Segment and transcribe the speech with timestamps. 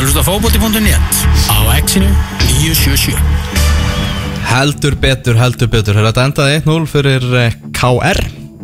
[0.00, 1.18] ert að hlusta fókbóti.net
[1.52, 2.08] á exinu
[2.56, 3.20] 977
[4.48, 5.98] Heldur betur, heldur betur.
[6.00, 8.20] Þetta endaði 1-0 fyrir eh, KR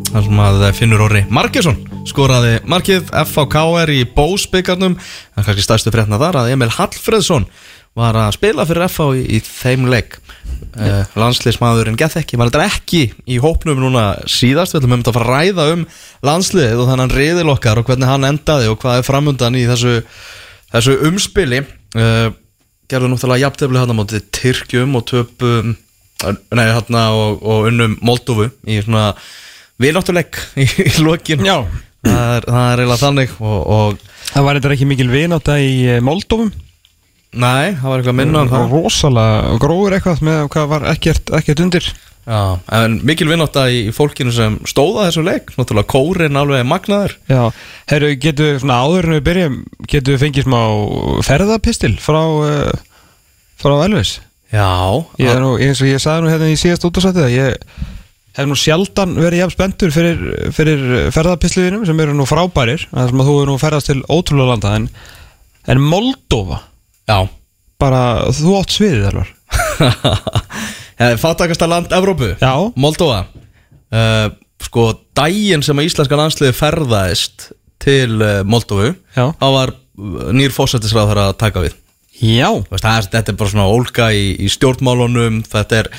[0.09, 1.77] þar sem að eh, Finnur Orri Margesson
[2.09, 7.45] skoraði markið FH KR í bósbyggarnum en kannski stærstu frétna þar að Emil Hallfredsson
[7.97, 10.17] var að spila fyrir FH í, í þeim leik.
[10.77, 15.13] Uh, landsliðsmaðurinn gett ekki, var þetta ekki í hópnum núna síðast, við ætlum um þetta
[15.13, 15.85] að fara að ræða um
[16.29, 19.95] landsliðið og þannig riðil okkar og hvernig hann endaði og hvað er framundan í þessu,
[20.77, 22.29] þessu umspili uh,
[22.87, 25.75] gerðu náttúrulega jafntefli hann á móti Tyrkjum og töpum
[26.23, 29.11] nei, hann og, og unnum Moldófu í svona
[29.81, 31.43] vináttuleik í, í lokin.
[31.45, 31.59] Já.
[32.07, 35.73] það er, það er eiginlega þannig og, og Það var eitthvað ekki mikil vináta í
[35.87, 36.49] eh, Moldófum
[37.37, 38.73] nei, það var eitthvað minna um og það.
[38.73, 41.89] rosalega gróður eitthvað með hvað var ekkert, ekkert undir
[42.27, 47.13] Já, en mikil vinnátta í, í fólkinu sem stóða þessu leik, náttúrulega kórin alveg magnaður.
[47.31, 47.43] Já,
[47.87, 49.55] herru, getur við svona áður en við byrjum,
[49.87, 50.61] getur við fengið smá
[51.23, 52.97] ferðapistil frá uh,
[53.61, 54.17] frá Elvis?
[54.51, 54.67] Já,
[55.19, 57.55] Ég er nú, eins og ég sagði nú hérna í síðast útásætti að ég
[58.37, 60.21] hef nú sjaldan verið jafn spenntur fyrir,
[60.55, 60.83] fyrir
[61.15, 64.75] ferðapisliðinum sem eru nú frábærir það sem að þú er nú ferðast til ótrúlega landa
[64.77, 64.85] en,
[65.73, 66.61] en Moldova
[67.09, 67.23] já.
[67.81, 68.03] Bara,
[68.35, 69.33] þú átt sviðið alvar
[70.97, 72.33] Fátakasta land Evrópu?
[72.41, 72.53] Já.
[72.75, 73.25] Moldova
[73.93, 74.29] uh,
[74.67, 77.51] Sko, daginn sem að íslenska landsliði ferðaðist
[77.83, 79.29] til uh, Moldovu Já.
[79.37, 79.73] þá var
[80.33, 81.75] nýr fósættisráð þar að taka við.
[82.17, 85.89] Já, Veist, það þetta er bara svona ólga í, í stjórnmálunum þetta er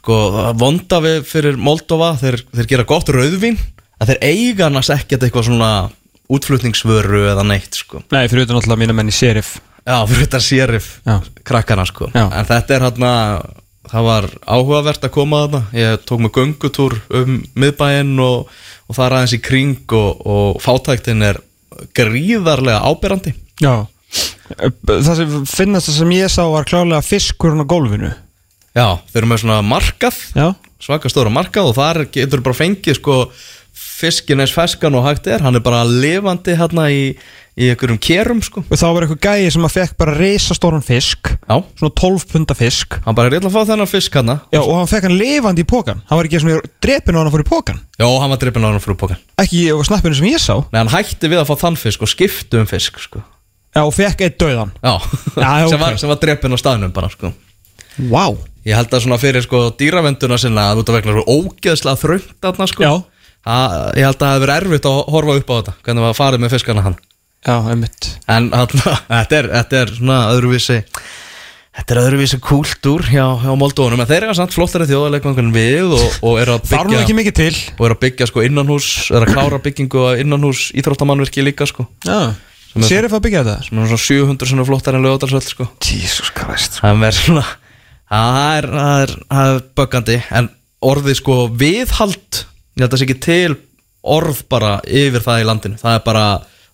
[0.00, 0.16] sko
[0.56, 3.60] vonda við fyrir Moldova þeir, þeir gera gott rauðvín
[4.00, 5.70] að þeir eiga annars ekkert eitthvað svona
[6.32, 8.00] útflutningsvöru eða neitt sko.
[8.12, 10.88] Nei, fyrir utan alltaf mína menn í Serif Já, fyrir þetta sérif
[11.48, 12.10] krakkana sko.
[12.12, 12.26] Já.
[12.28, 13.12] En þetta er hérna
[13.88, 15.60] Það var áhugavert að koma þarna.
[15.76, 18.48] Ég tók mig göngutúr um miðbæinn og,
[18.88, 21.40] og það er aðeins í kring og, og fátæktin er
[21.96, 23.34] gríðarlega áberandi.
[23.62, 23.86] Já.
[24.48, 28.14] Það sem finnast það sem ég sá var klálega fiskurinn á gólfinu.
[28.76, 30.48] Já, þeir eru með svona markað Já.
[30.82, 33.16] svaka stóra markað og þar getur bara fengið sko
[33.98, 35.42] fiskin eins feskan og hægt er.
[35.42, 37.12] Hann er bara lifandi hérna í,
[37.58, 38.62] í einhverjum kerum sko.
[38.70, 42.54] Og þá var eitthvað gæi sem að fekk bara reisastóran fisk Já, Svona 12 punda
[42.54, 42.94] fisk.
[43.04, 45.64] Hann bara er illa að fá þennan fisk hérna Já, og hann fekk hann lifandi
[45.64, 48.40] í pókan Hann var ekki svona drepin og hann fór í pókan Já, hann var
[48.44, 50.54] drippin á hann fyrir pókan Ekki á snappinu sem ég sá.
[50.70, 53.24] Nei, hann hætti við að fá þann fisk og skiptu um fisk sko.
[53.74, 54.94] Já, og fekk eitt döðan Já,
[55.34, 55.72] Já, ok.
[55.74, 57.32] sem, var, sem var dreppin á staðnum bara sko.
[58.12, 58.24] Vá.
[58.68, 62.34] Ég held að svona fyrir sko dýravenduna sinna að út af vegna svo ógeðslega þröngt
[62.44, 62.84] þarna sko.
[62.86, 62.94] Já.
[63.48, 66.16] Það, Ég held að það hefur verið erfitt að horfa upp á þetta Hvernig var
[66.18, 66.96] farið með fiskana hann
[67.46, 68.10] Já, einmitt.
[68.28, 70.82] En þetta, er, þetta er svona öðruvísi
[71.78, 74.00] Þetta er öðruvísi kúltúr hjá, hjá Moldónum.
[74.02, 77.52] En þeir eru samt flottari þjóðaleikvangun við og, og eru að byggja ekki mikið til.
[77.76, 81.86] Og eru að byggja sko innanhús Er að klára byggingu innanhús Íþróttamannvirki líka sko.
[82.02, 82.34] Já.
[82.74, 83.68] Er- Serif að byggja þetta?
[83.68, 85.68] Sem er svona 700 svona flottar en lögadalsvöld sko.
[85.86, 86.80] Jesus Christ.
[86.82, 87.46] Það er svona
[88.10, 90.18] það er, er, er böggandi.
[90.34, 90.50] En
[90.90, 93.56] orðið sko viðhald ég held að það sé ekki til
[94.18, 95.78] orð bara yfir það í landinu.
[95.80, 96.26] Það er bara,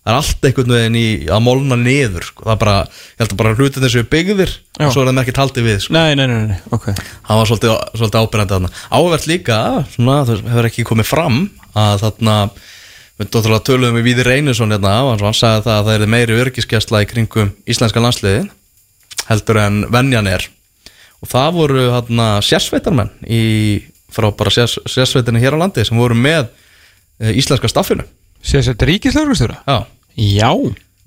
[0.05, 2.43] það er allt einhvern veginn í að molna niður sko.
[2.45, 4.85] það er bara, ég held að bara hlutin þessu byggðir Já.
[4.85, 5.95] og svo er það með ekki haldið við sko.
[5.95, 9.59] Nei, nei, nei, nei, ok það var svolítið, svolítið ábyrjandi þarna áverð líka,
[9.95, 11.39] svona, það hefur ekki komið fram
[11.73, 12.35] að þarna
[13.15, 16.37] við dótturlega töluðum við Víði Reynisson hérna, hann, hann sagði það að það er meiri
[16.43, 18.51] örgiskjæsla í kringum íslenska landsliðin
[19.25, 20.45] heldur en venjan er
[21.23, 23.41] og það voru hérna sérsveitarmenn í,
[24.13, 26.51] frá bara sérs, sérsveitinni hér á landi sem voru með
[27.17, 28.05] e, íslenska staffinu
[28.45, 29.55] Sér þetta ríkislaugrustjóra?
[30.15, 30.49] Já,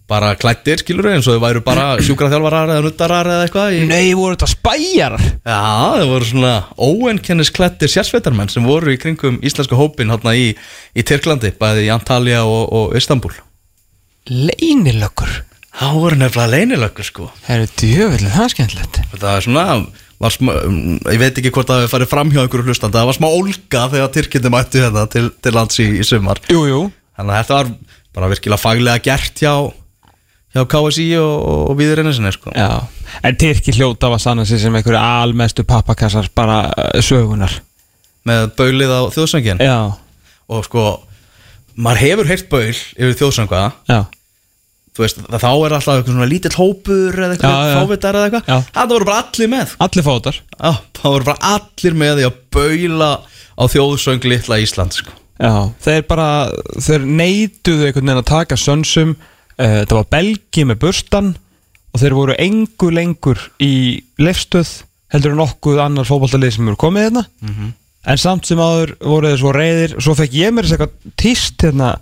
[0.08, 4.14] bara klættir skilur eins og þau væru bara sjúkraþjálfarar eða nuttarar eða eitthvað í, Nei,
[4.16, 5.58] voru þetta spæjar Já,
[5.98, 10.50] það voru svona óenkennis klættir sérsveitarmenn sem voru í kringum íslenska hópin hérna í,
[10.96, 13.34] í Tyrklandi, bæði í Antalya og, og Istanbul.
[14.28, 15.42] Leinilöggur
[15.78, 17.28] Það voru nefnilega leinilöggur sko.
[17.44, 19.66] Það eru djöfellin, það er skemmtilegt Það er svona,
[20.34, 20.50] smá,
[21.12, 23.84] ég veit ekki hvort það hefur farið fram hjá einhverju hlustandi, það var smá ólga
[23.92, 26.42] þegar Tyrkindi mættu hérna til, til lands í, í sumar.
[26.50, 26.80] Jú, jú
[27.19, 27.70] Þannig að þetta var
[28.16, 29.52] bara virkilega faglega gert hjá,
[30.54, 32.52] hjá KSI og, og, og viðurinninsinni sko.
[32.55, 37.60] En Tyrki hljóta var sannan sig sem einhverju almestu pappakassar bara uh, sögunar
[38.28, 39.60] Með baulið á þjóðsöngin.
[39.64, 39.76] Já,
[40.52, 40.84] Og sko,
[41.76, 43.14] maður hefur heyrt baul yfir
[44.99, 48.70] þú veist, þá er alltaf eitthvað svona lítill hópur eða eitthvað fávitar eða eitthvað.
[48.75, 49.75] Það voru bara allir með.
[49.87, 50.06] Allir
[50.58, 53.10] Já, það voru bara allir með því að baula
[53.55, 55.14] á þjóðsöng litla Ísland sko.
[55.38, 56.29] Já, þeir bara,
[56.82, 61.32] þeir neituðu einhvern veginn að taka sönsum uh, Það var belgi með burstan
[61.94, 63.73] Og þeir voru engu lengur í
[64.19, 64.73] leifstöð
[65.14, 67.23] Heldur en nokkuð annar fótballtalið sem eru komið hérna.
[68.08, 71.64] En samt sem áður voru þeir svo reyðir Svo fekk ég mér þess eitthvað tíst
[71.64, 71.94] hérna.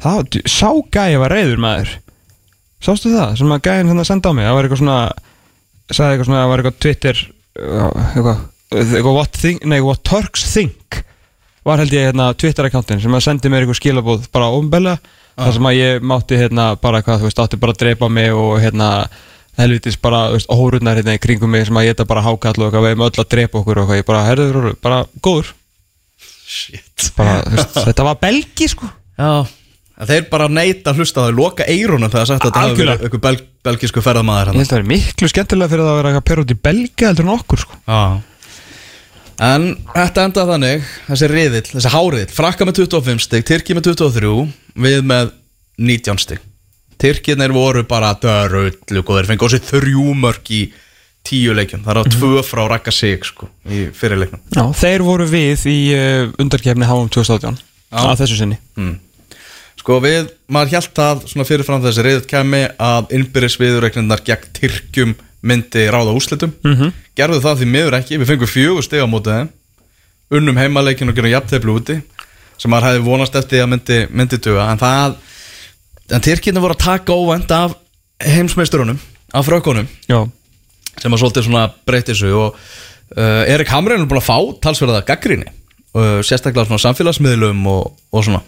[0.00, 1.92] Það, sá gæði var reyður maður.
[2.84, 3.34] Sástu það?
[3.42, 4.46] Sem að gæðin hérna senda á mig?
[4.46, 4.98] Það var eitthvað svona
[5.88, 7.20] sagði eitthvað svona Það var eitthvað Twitter
[7.58, 8.42] eitthvað,
[8.78, 11.00] eitthvað what, think, nei, what Turks think
[11.68, 14.98] var held ég hérna Twitter-accountin sem að sendi mér eitthvað skilabóð bara ómbella
[15.38, 18.32] þar sem að ég mátti hérna bara eitthvað, þú veist, átti bara að dreipa mig
[18.34, 18.88] og hérna
[19.58, 22.56] helvitis bara, þú veist, hórunar hérna í kringum mig sem að ég þetta bara hákall
[22.58, 25.52] og eitthvað við erum öll að dreipa okkur og eitthvað, ég bara, herður, bara góður.
[26.48, 27.08] Shit.
[27.18, 28.90] Bara, þú veist, þetta var belgi sko.
[29.18, 29.32] Já.
[30.08, 32.78] Þeir bara neita að hlusta á þau, loka eirunum þegar það sagt að það hafi
[32.78, 35.98] verið eitthvað bel, belgísku ferðamaður Ég held að það er miklu skemmtilega fyrir það að
[35.98, 37.78] vera eitthvað perut í belgi heldur en okkur sko.
[37.82, 38.02] Já.
[39.38, 44.32] En þetta endaði þannig, þessi riðill, þessi háriðill, frakka með 25 stig, Tyrki með 23,
[44.82, 45.30] við með
[45.78, 46.42] 19 stig.
[46.98, 50.62] Tyrkirnir voru bara dörrullu og þeir fengi á sig þrjú mörg í
[51.28, 51.84] tíu leikjum.
[51.84, 54.42] Það er á tvö frá rakka sig sko, í fyrirleiknum.
[54.56, 58.00] Já, þeir voru við í uh, undarkefni HM 2018 Já.
[58.02, 58.96] að þessu sinni Mm.
[59.78, 65.14] Sko við, maður hjælt að svona fyrirfram þessi riðill kemi að innbyrðis viðurreiknindar gegn Tyrkjum
[65.42, 66.52] myndi ráða úslitum.
[66.64, 66.92] mm -hmm.
[67.16, 69.48] Gerðu það því miður ekki, við fengum fjögur stig á mótið þeim.
[70.30, 72.02] Unnum heimaleikin og gerum jafnteflu úti
[72.58, 74.70] sem maður hefði vonast eftir að myndi, myndi duga.
[74.72, 75.14] En það,
[76.10, 77.74] en Tyrkirni voru að taka óvænt af
[78.18, 78.98] heimsmeisturunum
[79.32, 80.24] Af frökkunum Já,
[80.98, 82.54] sem að svolítið svona breyti þessu Og
[83.16, 85.50] uh, Erik Hamren er búin að fá talsverða gaggrinni
[85.94, 88.42] uh, Sérstaklega svona samfélagsmiðlum og, og svona.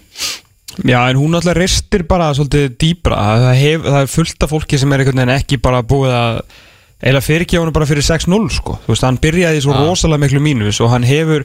[0.86, 4.78] Já, en hún alltaf ristir bara svolítið dýbra það, hef, það er fullt af fólki
[4.80, 6.42] sem er ekki bara búið að
[7.24, 8.78] fyrirgefa hann bara fyrir 6-0 sko.
[8.84, 9.84] þú veist, hann byrjaði svo Ah.
[9.88, 11.44] rosalega miklu mínus og hann hefur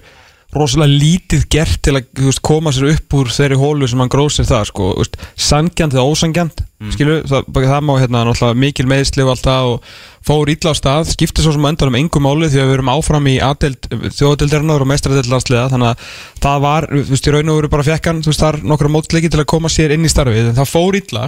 [0.55, 4.31] rosalega lítið gert til að veist, koma sér upp úr þeirri hólu sem hann gróð
[4.35, 4.93] sér það sko.
[5.35, 6.91] Sangjant eða ósangjant mm.
[6.93, 9.89] skilu, það, það má hérna mikil meðsli og allt það og
[10.25, 11.11] fór illa á stað.
[11.13, 15.65] Skipti svo sem endanum engum máli því að við erum áfram í þjóðadeldarinnar og mestaradeldarsliða
[15.73, 18.45] þannig að það var, þú veist, í raun og veru bara fekk hann, þú veist,
[18.45, 21.27] þar nokkra mótsleiki til að koma sér inn í starfið, en það fór illa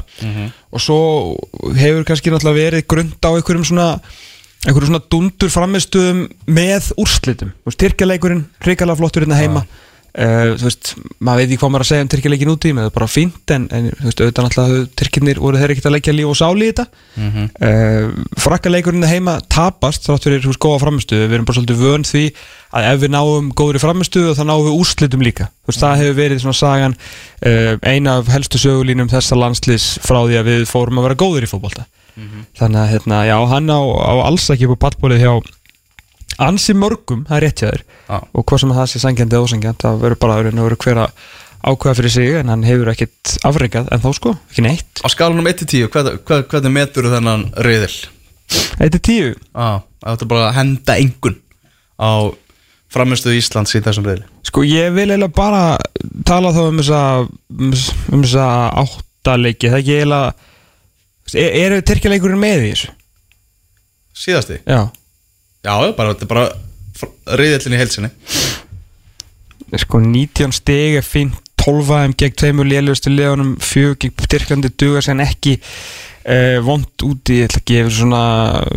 [0.74, 1.02] og svo
[1.78, 3.90] hefur kannski náttúrulega verið grund á einhverjum svona
[4.66, 9.64] einhverjum svona dundur framistuðum með úrslitum, þú veist, Tyrkjaleikurinn hrikalega flottur hérna heima
[10.18, 10.92] uh, þú veist,
[11.22, 13.54] maður veit ekki hvað maður að segja um Tyrkjaleikin úti, með það er bara fínt
[13.56, 16.68] en, en þú veist, auðvitað náttúrulega Tyrkjirnir voru þeir ekkert að leikja líf og sáli
[16.68, 16.88] í þetta.
[17.18, 17.34] Mm
[18.38, 22.24] frakkaleikurinn heima tapast þrátt fyrir þú veist góða framistuðu við erum bara svolítið vön því
[22.78, 25.50] að ef við náum góðri framistuðu þá náum við úrslitum líka.
[25.66, 30.20] Þú veist það hefur verið svona sagan uh, eina af helstu sögulínum þessa landslís frá
[30.24, 31.88] því að við fórum að vera góður í fótbolta.
[32.58, 33.18] Þannig að hérna,
[35.22, 35.34] já,
[36.46, 38.18] ansi mörgum, það er rétt hjá þér Já.
[38.34, 41.28] og hvað sem það sé sangjandi eða ósangjandi það verður bara að vera hver að
[41.68, 45.50] ákveða fyrir sig en hann hefur ekkit afreikað en þá sko, ekki neitt Á skalanum
[45.50, 47.96] 1-10, hvað, hvað, hvernig metur þennan riðil?
[48.78, 51.40] Þetta er tíu Á, það ætla bara að henda engun
[51.98, 52.12] á
[52.94, 55.64] framistuðu Íslands í þessum riðli Sko ég vil eiginlega bara
[56.28, 60.34] tala þá um þessa um þessa- um áttaleiki það er ekki eiginlega
[61.34, 62.94] er, eru Tyrkjaleikurinn með í þessu?
[64.18, 64.62] Síðasti?
[64.64, 64.86] Já
[65.66, 68.12] Já, bara, þetta er bara riðillin í heilsinni
[69.78, 71.44] Sko 19 stig er fínt.
[71.68, 77.42] 12 aðeim gegn tveimur lélustu liðunum fjög gegn Tyrklandi duga sem ekki uh, vond úti.
[77.42, 78.22] Ég ætla að gefa svona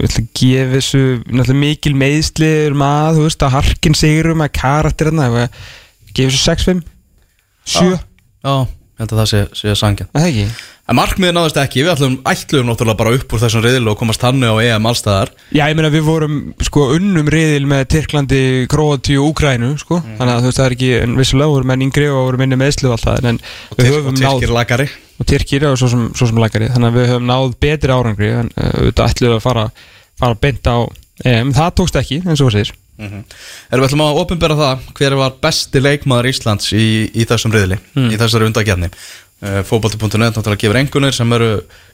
[0.00, 4.52] ég ætla að gefa þessu náttúrulega mikil meðsliður maður þú veist að harkin sigurum að
[4.58, 5.28] karakterina
[6.10, 6.82] gefa þessu 6-5
[7.76, 10.46] 7 Já, ég held að það sé, sé sangjan Það ekki
[10.90, 14.24] En markmiðið náðist ekki, við ætlum ætluðum náttúrulega bara upp úr þessum riðil og komast
[14.26, 18.40] hannu á EM allstaðar Já, ég meina við vorum sko unnum riðil með Tyrklandi,
[18.72, 21.86] Króati og Úkrænu sko, þannig að þú veist það er ekki en vissulega vorum enn
[21.86, 24.34] yngri og vorum minni meðslu og allt það en og, við tyr, höfum og náð
[24.34, 27.56] tyrkir lagari og Tyrkir og svo sem, svo sem lagari þannig að við höfum náð
[27.62, 29.66] betri árangri en uh, við ætlum að fara,
[30.18, 30.78] fara beint á
[31.20, 32.74] EM, það tókst ekki eins og segir.
[32.96, 33.22] Mm
[33.70, 37.78] Erum við ætlum að opinbera það hver var besti leikmaður Íslands í, í þessum riðli,
[38.08, 38.88] í þessari undagjarni
[39.44, 41.50] uh, Fótbolti.net náttúrulega gefur engunir sem eru,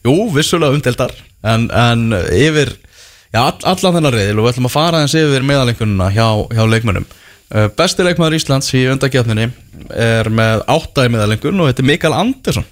[0.06, 1.14] jú, vissulega umdeldar
[1.46, 2.72] en, en yfir
[3.32, 6.62] já, all, allan þennan riðil og við ætlum að fara eins yfir meðalengununa hjá, hjá
[6.70, 7.06] leikmönnum.
[7.46, 9.50] Uh, Besti leikmaður Íslands í undagjarninni
[9.94, 12.66] er með átta í meðalengun og þetta er Mikael Andersson.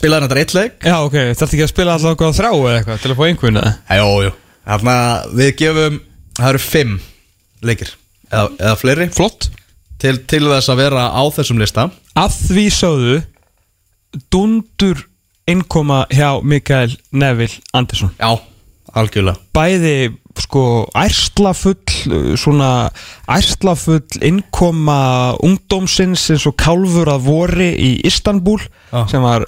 [0.00, 0.76] Spilaði þetta eitt leik.
[0.86, 3.24] Já, ok, þetta ekki að spila alltaf okkur á þrá eða eitthvað til að fá
[3.26, 3.72] einhvern eða?
[3.98, 4.30] Jú, jú.
[4.70, 4.94] Þarna
[5.36, 5.98] við gefum,
[6.38, 6.94] það eru fimm
[7.66, 7.90] leikir
[8.30, 9.08] eða, eða fleiri.
[9.12, 9.50] Flott
[10.00, 11.88] til, til þess að vera á þessum lista.
[12.18, 13.18] Að því sögðu
[14.32, 15.04] dundur
[15.50, 18.12] innkoma hjá Mikael Neville Andersson.
[18.18, 18.38] Já,
[18.94, 19.38] algjörlega.
[19.54, 19.94] Bæði
[20.40, 20.64] sko
[20.96, 22.90] ærslafull svona
[23.30, 25.00] ærslafull innkoma
[25.42, 29.04] ungdómsins eins og kálfur að vori í Istanbul Já.
[29.10, 29.44] sem var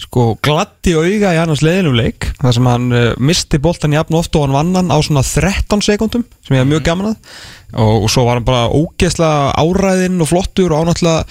[0.00, 4.34] sko glatti auga í annars leiðinum leik þar sem hann uh, misti boltan jafn oft
[4.34, 7.36] og hann vann hann á svona 13 sekundum sem ég hef mjög gaman að.
[7.74, 11.22] Og, og svo var hann bara ógeðslega áræðinn og flottur og ánáttúrulega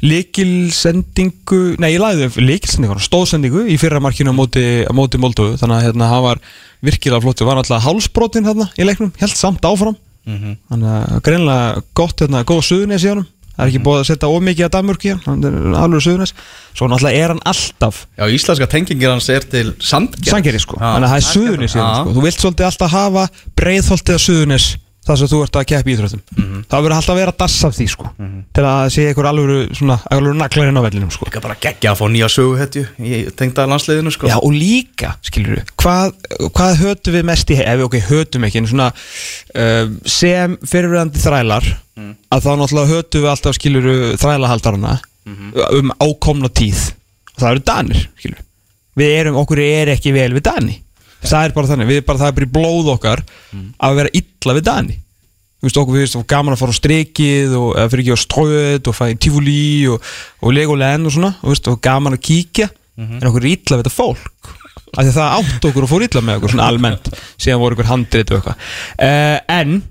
[0.00, 4.62] líkilsendingu nei, ég lagði líkilsendingu, stóðsendingu í fyrra markinu á móti,
[4.96, 6.40] móti Moldóðu þannig að hérna, hann var
[6.86, 9.98] virkilega flott var alltaf hálsbrotin hérna í leiknum held samt áfram.
[10.70, 14.30] Þannig að greinlega gott, hérna, góð suðunis í honum það er ekki búið að setja
[14.30, 16.34] ómikið að Danmörk í hann hann er alveg suðunis
[16.74, 21.08] svo náttúrulega er hann alltaf Já, íslenska tengingir hans er til Sandgerð sangeri sko, þannig
[21.08, 22.14] að það er suðunis í hann sko.
[22.16, 23.26] þú vilt svolítið alltaf hafa
[23.60, 24.70] breiðholtið að suðunis
[25.10, 26.20] það sem þú ert að keppa í íþróttum.
[26.36, 26.62] Mhm.
[26.70, 28.10] það verður alltaf að vera dass af því sko.
[28.54, 31.24] Til að sé einhver alveg svona alveg naglarinn á vellinum sko.
[31.26, 32.84] Líka bara geggja að fá nýja sögu hetju
[42.00, 45.00] við við við þrælar að þá náttúrulega hötum við alltaf skilur við þrælahaldarana
[45.78, 46.94] um ákomna tíð.
[47.34, 48.46] Og það eru danir, skilur við
[49.00, 50.82] við erum, okkur er ekki vel við dani.
[51.20, 53.22] Það er bara þannig, við bara, það er bara í blóð okkar
[53.78, 54.98] að vera illa við dani.
[55.60, 58.24] Þú veist, okkur finnst það gaman að fara á strikið og eða fyrir ekki á
[58.24, 60.06] stróðið og í tífúli og,
[60.40, 62.70] og legoland og svona og, veist, og gaman að kíkja.
[63.00, 64.54] En okkur er illa við þetta fólk.
[64.90, 67.10] Af því að það átt okkur og fór illa með okkur svona almennt.
[67.36, 68.56] Síðan voru okkur handrit og eitthvað.
[68.96, 69.82] Uh, en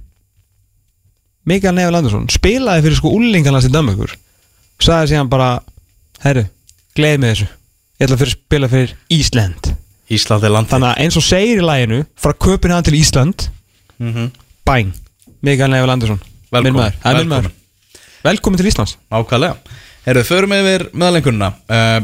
[1.50, 4.14] Mikael Nefell Andersson spilaði fyrir sko úlingarnas í Danmörkur.
[4.84, 5.50] Sagði síðan bara
[6.24, 6.46] herru,
[6.98, 7.48] gleði með þessu.
[8.00, 9.72] Ég ætla að fyrir spila fyrir Ísland.
[10.10, 10.74] Ísland er landið.
[10.76, 13.50] Þannig að eins og segir í læginu frá köpinn hann til Ísland.
[14.00, 14.30] Mhm.
[14.66, 14.94] bang,
[15.42, 16.20] Mikael Nefell Andersson.
[16.52, 17.52] Velkomin, Minn maður, það minn velkomin.
[17.52, 18.96] maður velkomin til Íslands.
[19.12, 19.58] Ákvæðlega
[20.06, 22.00] Herru, förum yfir meðalengununa uh,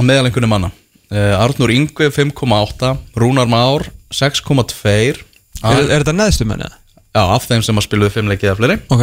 [0.00, 0.70] Meðalengunum manna.
[1.12, 5.18] Uh, Arnur Ingvi 5,8 Rúnar Már 6,2 er,
[5.62, 6.68] er þetta neðstu menni?
[7.12, 8.78] Já, af þeim sem að spiluðu fimm leikið af fleiri.
[8.94, 9.02] Ok.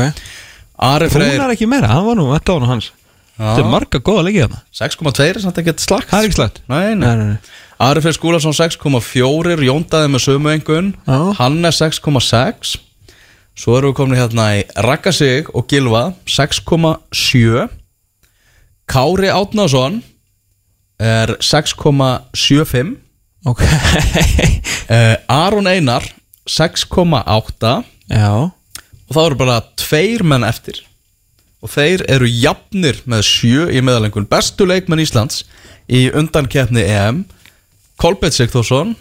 [0.89, 2.91] Ari Freyr Rúnar ekki meira, hann var nú, þetta var nú hans
[3.39, 4.57] þetta er marga góða leikið þarna.
[4.75, 7.07] 6,2 er samt ekkert slagt það er ekki slætt Nei, nei.
[7.07, 7.37] Nei, nei.
[7.85, 11.19] Ari Freyr Skúlason 6,4 Jóndaði með sömu engun Já.
[11.39, 12.73] Hannes 6,6
[13.59, 17.69] Svo erum við komin hérna í Raka Sig og Gilva 6,7
[18.89, 20.01] Kári Átnason
[20.99, 22.95] er 6,75
[23.47, 23.61] ok.
[24.89, 26.03] Uh, Aron Einar
[26.49, 27.75] 6,8
[28.09, 28.51] já.
[29.09, 30.83] Og þá eru bara tveir menn eftir.
[31.63, 34.29] Og þeir eru jafnir með sjö í meðalengun.
[34.29, 35.43] Bestu leikmenn Íslands
[35.89, 37.23] í undankeppni EM
[37.99, 38.93] Kolbett Sigþórsson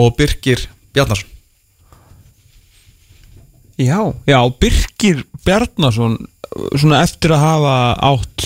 [0.00, 1.30] og Birgir Bjarnarsson
[3.78, 6.16] Já, já, Birgir Bjarnason
[6.78, 7.74] svona eftir að hafa
[8.06, 8.44] átt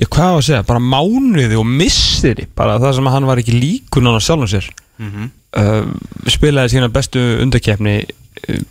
[0.00, 3.42] já, hvað var að segja, bara mánuði og missiri, bara það sem að hann var
[3.42, 4.70] ekki líkun á sjálfum sér.
[4.96, 5.28] Mhm.
[5.60, 8.23] uh, spilaði sína bestu undarkeppni uh,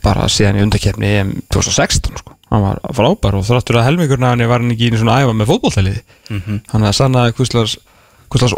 [0.03, 2.36] bara síðan í undarkeppni EM 2016, sko.
[2.53, 5.50] Hann var frábær og þráttur að helmingurna hann var hann ekki í svona æfa með
[5.53, 6.60] fótbolltæliði Mhm.
[6.74, 7.77] hann að sannaði hvurslags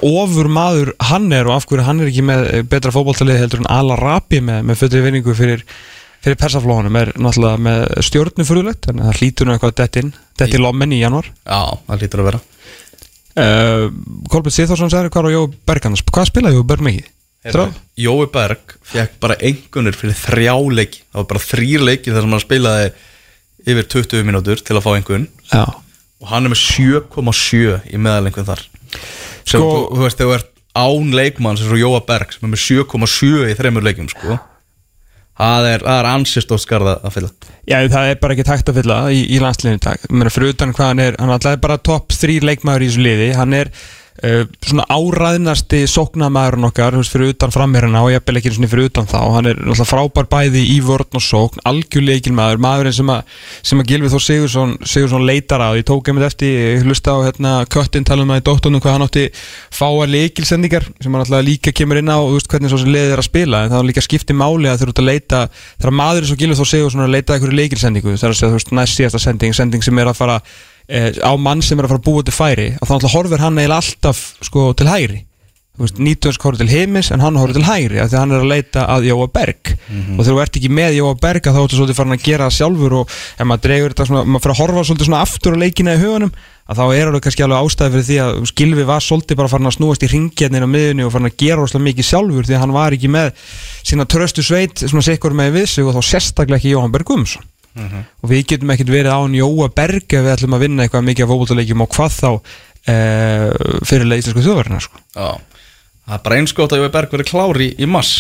[0.04, 3.60] ofur maður hann er og af hverju hann er ekki með eh, betra fótbolltæliði heldur
[3.64, 5.64] en Ala Rabi með, með fötri vinningu fyrir
[6.26, 10.14] fyrir persaflóðunum er náttúrulega með stjórnu fyrirlegt, þannig að það hlýtur nú eitthvað dett inn,
[10.40, 12.40] dett í lommen í januar Já, það lítur að vera.
[13.36, 13.92] Uh,
[14.32, 17.10] Kolbjörn Sýþórsson sagði hvað á Jói Bergans hvað spilaði Jói Berg mikið?
[17.46, 21.04] Jói Berg fekk bara engunir fyrir þrjá leiki.
[21.12, 22.88] Það var bara þrýr leiki þar sem hann spilaði
[23.66, 25.64] yfir 20 mínútur til að fá engun Já,
[26.22, 28.66] og hann er með 7,7 í meðalengun þar.
[29.46, 32.46] Sem Sko- þú, þú veist, þegar þú ert án leikmann sem svo Jóa Berg sem
[32.50, 34.40] er með 7,7 í þreymur leikum sko.
[35.36, 37.30] það er, er ansist og skarða að fylla.
[37.68, 40.06] Já, það er bara ekki takt að fylla í, í landsliðinu í dag.
[40.16, 43.04] Mér fyrir utan hvað hann er, hann er alltaf bara topp þrý leikmaður í þessu
[43.04, 43.28] liði.
[43.36, 43.72] Hann er
[44.24, 49.08] uh, svona áræðnasti sóknamaðurinn okkar, veist, fyrir utan framherina og jafnvel ekki svona fyrir utan
[49.10, 53.22] þá Hann er alltaf frábær bæði í vörn og sókn, algjörleikil maður Maðurinn sem að,
[53.66, 55.80] sem að Gilvi Þór Sigursson, Sigursson leitar að.
[55.82, 58.96] Ég tók einmitt eftir, ég hlusta á hérna Köttin tala um það í dóttunum hvað
[58.96, 59.26] hann átti
[59.76, 62.94] fáar leikilsendingar sem hann alltaf líka kemur inn á og þú veist hvernig svo sem
[62.94, 63.58] liðið er að spila.
[63.66, 65.40] En það er líka skipti máli að ert að leita
[65.82, 67.34] þegar maður er svo Gilvi Þór Sigursson er að leita
[70.90, 72.68] að að sem að eh, á mann sem er að fara að búa til færi
[72.80, 75.24] og þá alltaf horfir hann eiginlega alltaf sko til hægri.
[75.76, 78.52] Nýtönsk horfir til heimis en hann horfir til hægri af því að hann er að
[78.54, 79.72] leita að Jóa Berg.
[80.16, 82.58] Og þegar þú ert ekki með Jóa Berg þá ertu svolítið farin að gera það
[82.60, 85.64] sjálfur og ef maður dregur þetta svona, maður fyrir að horfa svolítið svona aftur á
[85.66, 86.32] leikina í hugunum
[86.66, 89.70] að þá er alveg kannski alveg ástæði fyrir því að Gilvi var svolítið bara farin
[89.70, 92.64] að snúast í ringjarnir á miðunni og farin að gera rosalega mikið sjálfur því að
[92.64, 93.44] hann var ekki með
[93.86, 97.14] sína tröstu sveit svona sikkur með við sig og þá sérstaklega ekki Jóhann Berg
[97.76, 101.06] Guðmundsson og við getum ekkert verið án Jóa Berg ef við ætlum að vinna eitthvað
[101.10, 102.96] mikið af fótboltaleikjum og hvað þá e,
[103.90, 105.04] fyrirlega íslensku þjóðverðina sko.
[105.16, 105.30] Já,
[106.06, 108.14] það er bara eins gott að Jói Berg verið klári í mars.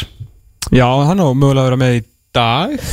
[0.74, 2.88] Já, hann á mögulega að vera með í dag.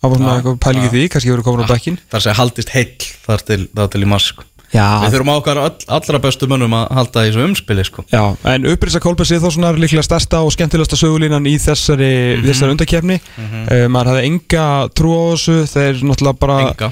[0.00, 3.58] Það eitthvað pælingi því, kannski verið komin á bekkin þar sem haldist heill þar til,
[3.76, 4.46] þar til í mars sko.
[4.70, 8.04] Já, Við þurfum á okkar all, allra bestu mönnum að halda þessu umspili sko.
[8.12, 8.22] já
[8.52, 12.44] en upprýsa Kolbjörn Sýþórssonar er líklega stærsta og skemmtilegasta sögulínan í þessari, Mhm.
[12.46, 16.90] þessari undakefni uh, maður hafði enga trú á þessu þeir náttúrulega bara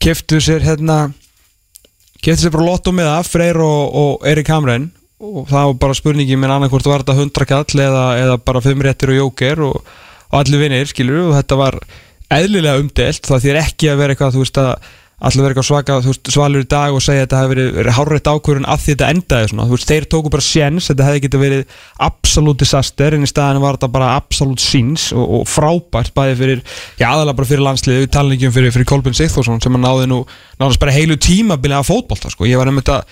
[0.00, 1.12] keftu sér hérna
[2.22, 4.88] Kefti sér bara lotto með það, Freyr og, og Erik Hamren
[5.20, 8.82] og það var bara spurningi minn annarkvort var þetta 100 kall eða, eða bara 5
[8.86, 9.84] réttir og jóker og,
[10.32, 11.78] og allir vinnir, skilur og þetta var
[12.30, 14.72] eðlilega umdelt það þýr ekki að vera eitthvað, þú veist að
[15.18, 17.96] allir vera eitthvað svaka, veist, svalur í dag og segja að þetta hefði verið, verið
[17.96, 21.22] hárreitt ákvörun að því þetta endaði svona, þú veist, þeir tóku bara séns þetta hefði
[21.24, 21.74] getið verið
[22.06, 26.62] absolutt disaster en í staðinu var þetta bara absolutt síns og, og frábært bæði fyrir
[27.00, 29.84] já, aðalega bara fyrir landsliði, við talum ekki um fyrir, fyrir Kolbjörn Sigþórsson sem að
[29.88, 30.20] náði nú
[30.62, 33.02] náðast bara heilu tímabili af fótbolta, sko, ég var einmitt að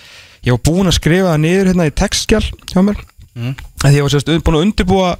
[0.47, 3.03] ég var búinn að skrifa það niður hérna í textskjál hjá mér,
[3.35, 3.55] mm.
[3.83, 5.15] að ég var sérst búinn að undirbúa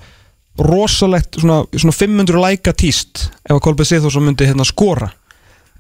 [0.58, 5.12] rosalegt svona, svona 500 læka tíst ef að Kolbjörn Sigþórsson myndi hérna skora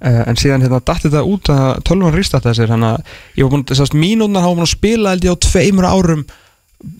[0.01, 3.65] en síðan hérna dætti þetta út að tölvan rýstætti þessir þannig að ég var búin
[3.71, 6.23] þessast mínúnar hafa búin að spila held ég á tveimur árum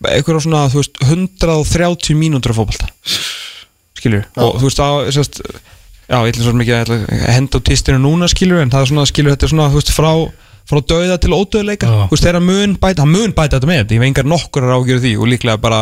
[0.09, 2.89] eitthvað svona þú veist 130 mínútur af fókbalta
[3.97, 4.41] skilur já.
[4.41, 5.41] og þú veist á þessast
[6.07, 9.07] já ég ætla svo mikið að henda á tistinu núna skilur en það er svona
[9.11, 10.11] skilur þetta er svona þú veist frá
[10.67, 14.01] frá döða til ódöðleika þú veist þeirra mun bæta hann mun bæta þetta með ég
[14.01, 15.81] veit engar nokkur að ágjöra því og líklega bara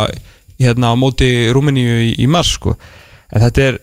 [0.59, 2.75] hérna á móti Rúmeníu í, í mars sko.
[3.33, 3.79] En þetta er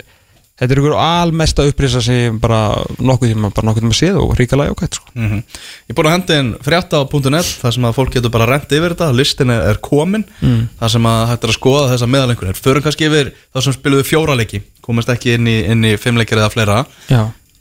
[0.62, 2.60] þetta er ykkur almesta upprýsa sem bara
[3.02, 5.10] nokkuð tíma, bara nokkuð tíma séð og ríkala jákvæmt sko.
[5.14, 5.42] mm -hmm.
[5.42, 8.94] Ég er búin að henda inn frétta.net þar sem að fólk getur bara rent yfir
[8.94, 9.12] þetta.
[9.12, 10.68] Listin er komin, mm.
[10.78, 14.04] þar sem að hægt er að skoða þessa meðalengur, förum kannski yfir það sem spiluðu
[14.04, 16.86] fjóraleiki, komast ekki inn í, inn í fimmleikir eða fleira.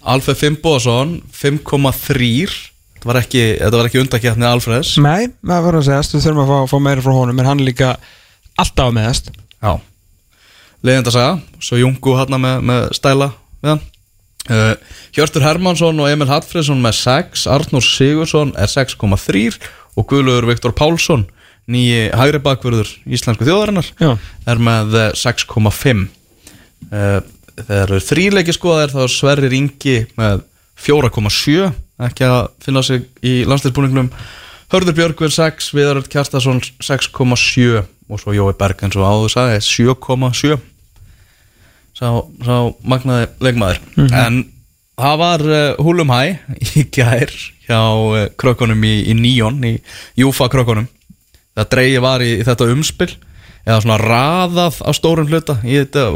[0.04, 2.50] Alfred Fimboðsson 5,3
[2.96, 6.70] þetta var ekki, ekki undakjætni Alfreds Nei, það var að segast, við þurfum að fá,
[6.70, 7.98] fá meira frá honum en hann líka
[8.58, 9.32] alltaf meðast.
[9.62, 9.82] Já
[10.86, 13.32] leiðindasaga, svo Jungu hann með, með stæla
[13.66, 13.82] hann.
[14.50, 14.74] Uh,
[15.14, 19.60] Hjörtur Hermansson og Emil Hallfriðsson með 6, Arnur Sigursson er 6,3
[20.00, 21.28] og Guðluður Viktor Pálsson
[21.70, 24.16] nýji hægri bakverður íslensku þjóðarinnar Já.
[24.50, 26.02] er með 6,5
[26.90, 27.22] uh,
[27.62, 30.42] þegar eru þríleiki skoðar þá Sverrir Ingi með
[30.82, 31.70] 4,7
[32.08, 34.10] ekki að finna sig í landsleisbúningnum
[34.72, 40.58] Hörður Björgvin 6, Viðaröld Kjartason 6,7 og svo Jói Berg eins og áður sagði 7,7
[42.02, 42.10] sá,
[42.46, 43.82] sá magnaði leikmaður.
[43.96, 44.26] Mm -hmm.
[44.26, 44.46] en
[45.02, 46.22] það var uh, húlum hæ
[46.78, 47.34] í gær
[47.68, 49.76] hjá uh, krökkunum í, í Níón í
[50.20, 50.90] Júfa krökkunum.
[51.58, 53.14] Það dreigi var í, í þetta umspill
[53.62, 56.08] eða svona raðað á stórum hluta þetta,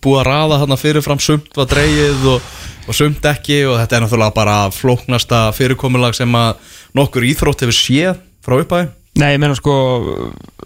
[0.00, 1.20] búið að raða þarna fyrirfram.
[1.20, 2.52] Sumt var dreigið og,
[2.88, 6.56] og sumt ekki og þetta er náttúrulega bara flóknasta fyrirkomulag sem að
[6.96, 9.74] nokkur íþrótt hefur séð frá upphæði Nei, ég meina sko,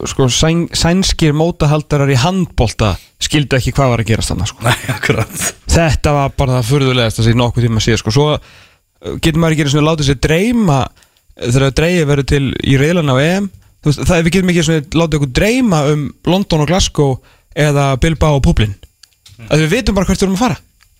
[0.08, 4.64] sko sæn, sænskir mótahaldarar í handbólta skildu ekki hvað var að gerast þannig sko.
[4.64, 8.14] Nei, akkurat Þetta var bara það fyrðulegast að sé nokkuð tíma sé sko.
[8.14, 8.40] Svo uh,
[9.20, 10.78] getur maður ekki að láta sér dreyma
[11.38, 13.50] þegar dreyið verður til í reylan á EM
[13.84, 17.18] veist, það, Við getum ekki að láta okkur dreyma um London og Glasgow
[17.52, 19.52] eða Bilbao og Publin mm.
[19.52, 20.58] Við veitum bara hvert við erum að fara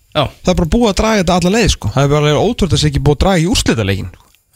[0.09, 0.23] Já.
[0.25, 1.89] Það er bara búið að draga þetta alla leið sko.
[1.93, 4.07] Það er bara ótrúið að það sé ekki búið að draga í úrslitalegin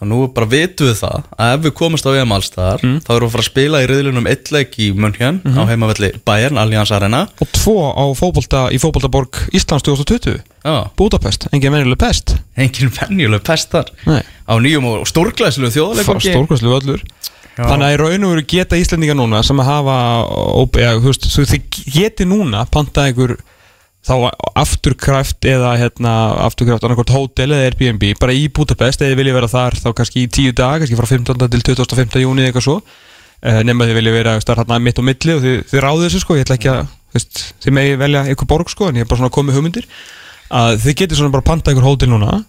[0.04, 2.98] og nú bara vitum við það að ef við komumst á EM allstaðar mm.
[3.06, 5.60] þá erum við að fara að spila í riðlunum eittleik í München mm -hmm.
[5.64, 10.90] á heimavelli Bayern, Allianz Arena og tvo á fókbólta í fókbóltaborg Íslands 2020 Já.
[10.98, 14.22] Budapest, engin venjuleg pest engin venjuleg pest þar Nei.
[14.24, 17.02] á nýjum og stórglæslu þjóðleikum stórglæslu öllur
[17.58, 17.64] Já.
[17.70, 19.98] þannig að í raun og veru geta Íslandinga núna sem að hafa,
[20.74, 21.62] þú veist, þið
[21.94, 23.38] geti núna panta einhver
[24.04, 24.16] þá
[24.60, 26.14] afturkræft eða hérna,
[26.44, 30.26] afturkræft annarkort hótel eða Airbnb bara í Budapest eða þið vilja vera þar þá kannski
[30.26, 31.48] í tíu dag, kannski frá 15.
[31.54, 32.24] til 25.
[32.26, 35.86] júni eitthvað svo uh, nema þið vilja vera hérna mitt og milli og þið, þið
[35.86, 36.82] ráðu þessu sko, ég ætla ekki að
[37.16, 39.88] veist, þið megi velja eitthvað borg sko en ég er bara svona með hugmyndir
[40.54, 42.42] að þið getur svona bara panta einhver hótel núna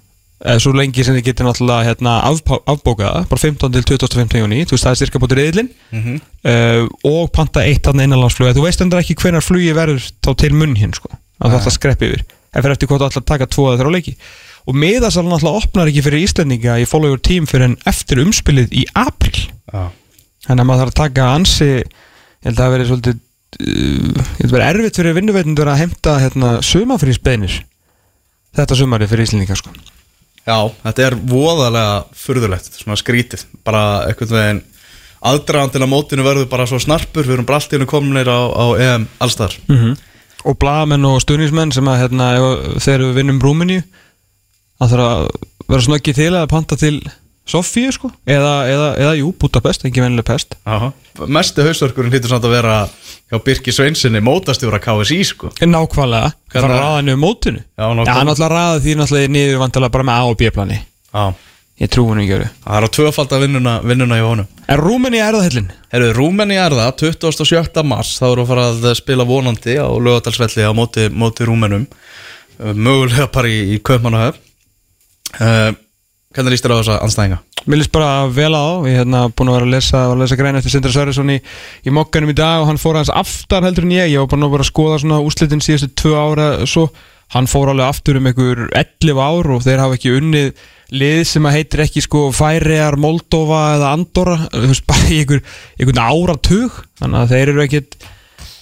[0.44, 4.40] eða svo lengi sem þið getur náttúrulega hérna, afbókaða, bara 15 til 25.
[4.42, 6.18] júni þú veist það er styrka bútið reyðlin mm -hmm.
[6.50, 10.52] uh, og panta eitt aðna innanlandsflug þú veist endur ekki hvenar flugi verður þá til
[10.52, 11.08] munn hinn sko
[11.42, 12.24] að þetta skrepp yfir.
[12.54, 14.14] En fyrir eftir hvort þú ætlar að taka tvo eða þrjá leiki.
[14.64, 18.72] Og miðasalun alltaf opnar ekki fyrir Íslandinga í follow your team fyrir en eftir umspilið
[18.72, 19.34] í april
[19.74, 19.90] ah.
[20.46, 21.90] þannig að maður þarf að taka ansi ég
[22.46, 26.14] held að það verið svolítið uh, ég held að verið erfitt fyrir vinnuveitundur að heimta
[26.22, 27.58] hérna, sumafrísbeinir
[28.56, 29.74] þetta sumari fyrir Íslandinga sko.
[30.44, 33.46] Já, þetta er voðalega furðulegt, svona skrítið.
[33.64, 34.64] Bara eitthvað veginn
[35.24, 39.08] aðdraðan til að mótinu verður bara svo snarpur við erum hennu kominir á, á EM
[39.24, 40.02] allstar mm -hmm
[40.44, 42.30] og blagamenn og stuðnismenn sem að hérna,
[42.82, 45.28] þegar við vinnum Rúmini að það þarf að
[45.72, 46.96] vera snöggið til að panta til
[47.44, 50.54] Sofíu sko eða, eða, eða jú, Budapest, ekki venileg pest.
[51.28, 55.50] Mestu hausverkurinn hýttur samt að vera hjá Birki Sveinsinni mótastjóra KSI sko.
[55.60, 57.64] Nákvæmlega, það var að ræða niður mótinu.
[57.76, 60.80] Já, hann ætla að ræða því náttúrulega niður vantala bara með A og B plani.
[61.12, 61.26] Já
[61.82, 64.68] Ég trú henni ekki að vera Það er á tvöfald að vinnuna, vinnuna hjá honum
[64.70, 65.70] Er Rúmeni að erða hellin?
[65.90, 67.82] Herru, Rúmeni að erða, 27.
[67.90, 71.88] mars þá eru að fara að spila vonandi á lögadalsvelli á móti, móti Rúmenum
[72.58, 74.38] mögulega bara í, í Kaupmannahöf
[75.40, 75.74] uh,
[76.34, 77.36] Hvernig líst þér á þessa anstæðinga?
[77.70, 80.38] Mér líst bara vel á, ég hef hérna búin að vera að lesa, að lesa
[80.38, 81.36] grein eftir Sindra Sverrisson í,
[81.86, 84.48] í mokkanum í dag og hann fór hans aftar heldur en ég, ég var bara
[84.48, 86.88] að vera að skoða svona úslitin síðustu tvö ára svo,
[87.34, 90.50] hann fór alveg aftur um einhver 11 ár og þeir hafa ekki unnið
[90.94, 95.40] lið sem að heitir ekki sko Færiar, Moldova eða Andorra, í einhver,
[95.78, 97.96] einhvern áratug, þannig að þeir eru ekkit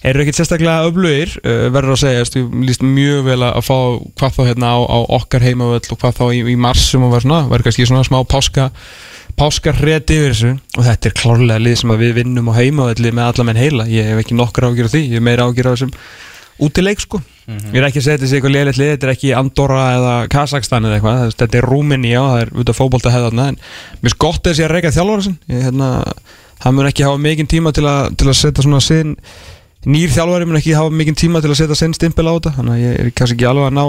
[0.03, 3.77] eru ekkert sérstaklega öflugir uh, verður að segja, ég líst mjög vel að fá
[4.19, 7.15] hvað þá hérna á, á okkar heimavöll og hvað þá í, í mars sem að
[7.15, 8.71] vera svona verður kannski svona smá páska
[9.39, 10.51] páska hrétt yfir þessu.
[10.77, 14.11] Og þetta er klárlega lið sem við vinnum á heimavölli með alla menn heila, ég
[14.11, 15.95] hef ekki nokkar ágjör af því ég hef meira ágjör af þessum
[16.63, 17.73] útileik sko, mm -hmm.
[17.73, 20.85] ég er ekki að setja þessi eitthvað lélitt lið, þetta er ekki Andorra eða Kazakstan
[20.85, 23.59] eða eitthvað, þetta er Rúmini á það er út af fókbólta hefðarna en
[24.03, 25.89] mér er gott þess að ég reyka þjálfur hérna,
[26.63, 29.17] hann mun ekki hafa mikinn tíma til að, til að setja svona sinn
[29.89, 32.55] nýr þjálfari mun ekki hafa mikinn tíma til að setja senn stimpil á þetta.
[32.59, 33.85] Þannig að ég er kannski ekki alveg að ná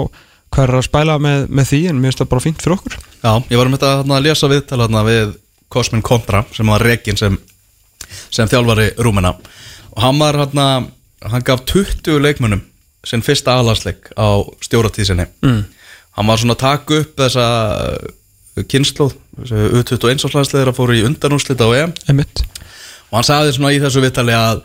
[0.54, 2.98] hvað er að spæla með, með því en mér finnst það bara fínt fyrir okkur.
[3.22, 5.32] Já, ég var um þetta að lesa viðtala við
[5.74, 7.38] Cosmin Kontra sem var reygin sem,
[8.30, 9.34] sem þjálfari Rúmena.
[9.94, 10.68] Og hann var hérna
[11.24, 12.62] hann gaf 20 leikmunum
[13.08, 14.28] sinn fyrsta alagsleik á
[14.64, 15.64] stjóratísinni mm.
[16.18, 17.46] hann var svona að taka upp þessa
[18.70, 19.16] kynnslóð
[19.50, 22.44] U21 áslagsleir að fóru í undanúslita á EM Einmitt.
[23.10, 24.62] og hann sagði svona í þessu viðtali að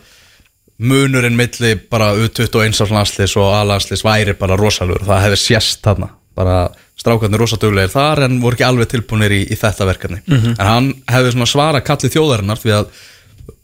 [0.80, 6.60] munurinn milli bara U21 áslagsleis og alagsleis væri bara rosalur það hefði sérst þarna bara
[7.00, 10.56] strákarnir rosaduglegir þar en voru ekki alveg tilbúinir í, í þetta verkefni mm -hmm.
[10.60, 12.92] en hann hefði svona svara kallið þjóðarinnar því að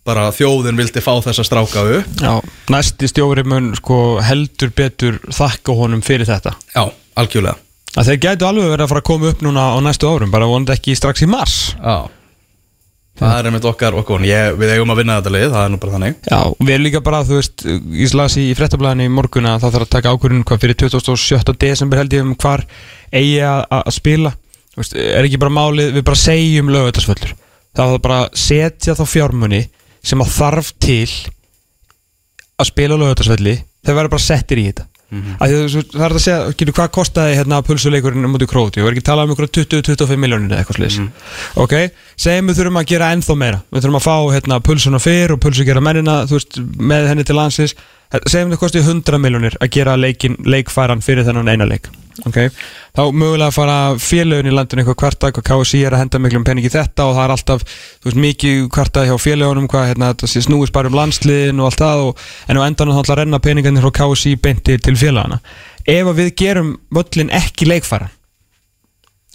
[0.05, 2.19] bara þjóðin vildi fá þessa stráka upp.
[2.21, 2.33] Já,
[2.73, 6.55] næsti stjóri mun sko heldur betur þakka honum fyrir þetta.
[6.75, 6.83] Já,
[7.17, 7.57] algjörlega.
[7.95, 10.49] Að Þeir gætu alveg verið að fara að koma upp núna á næstu árum bara
[10.51, 11.57] vonandi ekki strax í mars.
[11.79, 11.97] Já.
[13.15, 15.77] Það er einmitt okkar okkur, ég, við eigum að vinna þetta lið, það er nú
[15.79, 16.17] bara þannig.
[16.27, 17.63] Já, við erum líka bara, þú veist,
[17.95, 21.55] ég slasi í frettablaðinu í morgun að það þarf að taka ákvörðun hvað fyrir 27.
[21.63, 22.65] desember held ég um hvar
[23.15, 24.33] eigi að spila.
[24.75, 27.31] Veist, er ekki bara málið, við bara segjum lögvætarsvöldur
[27.75, 29.61] Það er bara setja þá fjármunni
[30.05, 31.07] sem að þarf til
[32.55, 34.85] að spila lögvætarsvöldi þeir verður bara settir í þetta.
[35.05, 35.35] Mm -hmm.
[35.93, 39.09] það er að segja, ekki, hvað kostiði hérna pulsuleikurinn mútið króti, við erum ekki að
[39.11, 41.61] tala um 20-25 miljónir eða eitthvað slís mm -hmm.
[41.61, 41.73] ok,
[42.17, 43.59] segjum við þurfum að gera ennþá meira.
[43.69, 47.35] Við þurfum að fá hérna, pulsuna fyrr og pulsu gera mennina, veist, með henni til
[47.37, 47.75] landsins
[48.23, 51.89] segjum við það kostið 100 miljónir að gera leikin, leikfæran fyrir þennan eina leik
[52.23, 52.37] ok,
[52.95, 56.45] þá mögulega að fara félögin í landinu eitthvað kvarta, hvað KSI er að henda miklum
[56.47, 57.65] peningi þetta og það er alltaf
[58.05, 62.03] veist, mikið kvarta hjá félögunum hvað, hérna, þetta snúist bara um landsliðin og allt það
[62.05, 65.41] og, en á endan þá ætla að renna peningarnir frá KSI beinti til félagana
[65.83, 68.13] ef við gerum völlin ekki leikfæran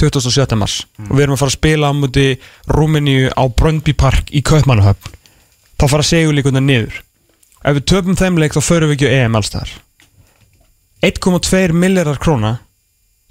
[0.00, 0.56] 27.
[0.56, 1.10] mars mm.
[1.10, 2.26] og við erum að fara að spila á múti
[2.72, 5.18] Rúmeníu á Bröndby Park í Kaupmannahöfn
[5.76, 7.02] þá fara segjulíkuna niður
[7.64, 9.76] ef við töfum þeim leik þá förum við ekki á EM allstaðar
[11.06, 12.58] 1,2 miljardar króna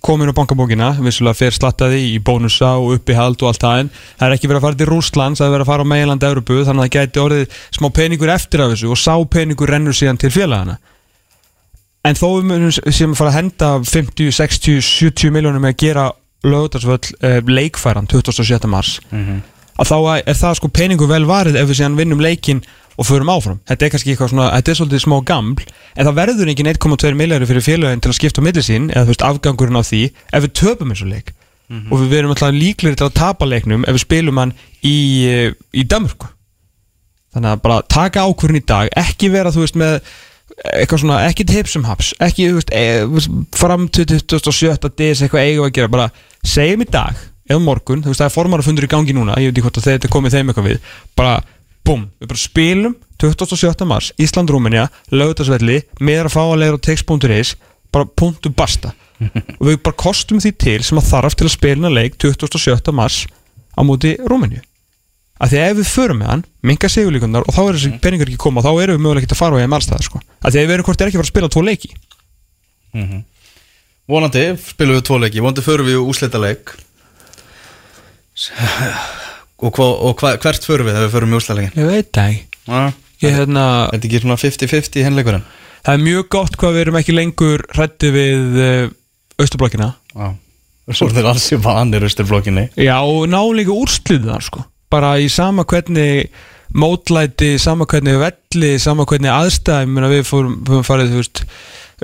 [0.02, 4.26] komin á bankabókina, vissulega fyrir slattaði í bónusa og uppihald og allt það en það
[4.28, 6.60] er ekki verið að fara til Rúslands, það er verið að fara á meiland Európu,
[6.64, 10.22] þannig að það gæti orðið smá peningur eftir af þessu og sá peningur rennur síðan
[10.22, 10.78] til félagana
[12.08, 15.82] en þó við munum sem að fara að henda 50, 60, 70 miljónum með að
[15.84, 16.06] gera
[16.48, 18.70] lögdagsvöld uh, leikfæran 27.
[18.72, 19.42] mars mm -hmm.
[19.84, 22.64] að þá er það sko peningur vel varið ef við síðan vinnum leikin
[23.00, 23.60] og förum áfram.
[23.70, 27.12] Þetta er kannski eitthvað svona, þetta er svolítið smá gaml, en það verður enginn 1,2
[27.16, 30.02] miljardur fyrir félagin til að skipta á milli sín, eða þú veist, afgangurinn á því,
[30.36, 31.32] ef við töpum eins og leik.
[31.70, 31.92] Mm -hmm.
[31.92, 34.98] Og við verum alltaf líklegri til að tapa leiknum ef við spilum hann í,
[35.72, 36.28] í Danmörku.
[37.34, 40.02] Þannig að bara taka ákvörðin í dag, ekki vera, þú veist, með
[40.74, 45.66] eitthvað svona, ekki tipsum haps, ekki, þú veist, e, fram til 2017 DS eitthvað eigum
[45.66, 46.10] að gera, bara
[46.44, 47.16] segjum í dag,
[47.50, 49.62] eða morgun, þú veist, það er formar að fundur í gangi núna, ég veit ekki
[49.68, 50.80] hvort að þetta komið þeim eitthvað við,
[51.16, 51.44] bara
[51.90, 53.86] bum, við bara spilum 27.
[53.90, 57.56] mars, Ísland-Rúmenja lögutarsvelli, meðra fáalegur og text.is,
[57.92, 58.94] bara punktu basta
[59.60, 62.94] og við bara kostum því til sem að þarf til að spilina leik 27.
[62.96, 63.26] mars
[63.76, 64.62] á móti Rúmenju
[65.40, 68.30] að því að ef við förum með hann, minga segulíkundar og þá er þessi peningur
[68.30, 70.60] ekki koma, þá erum við mögulega ekki að fara á eða málstæðar sko, að því
[70.60, 71.92] að við erum hvort er ekki að fara að spila tvo leiki
[72.94, 73.26] mm -hmm.
[74.10, 76.76] Vonandi spilum við tvo leiki, vonandi förum við úslita leik
[79.60, 81.80] Og, hva, og hva, hvert förum við þegar við förum í úslæðingin?
[81.80, 82.46] Ég veit það ekki.
[83.20, 85.48] Hérna Er þetta ekki svona 50-50 henleikurinn?
[85.84, 88.62] Það er mjög gott hvað við erum ekki lengur hrætti við
[89.40, 90.30] Östurblokkina Já.
[90.90, 94.64] Svo er þetta alls í vanir Östurblokkinni Já, og ná líka úrsluðu þar sko.
[94.90, 96.32] Bara í sama hvernig
[96.74, 101.44] mótlæti, sama hvernig velli sama hvernig aðstæðum við fórum, fórum farið, þú veist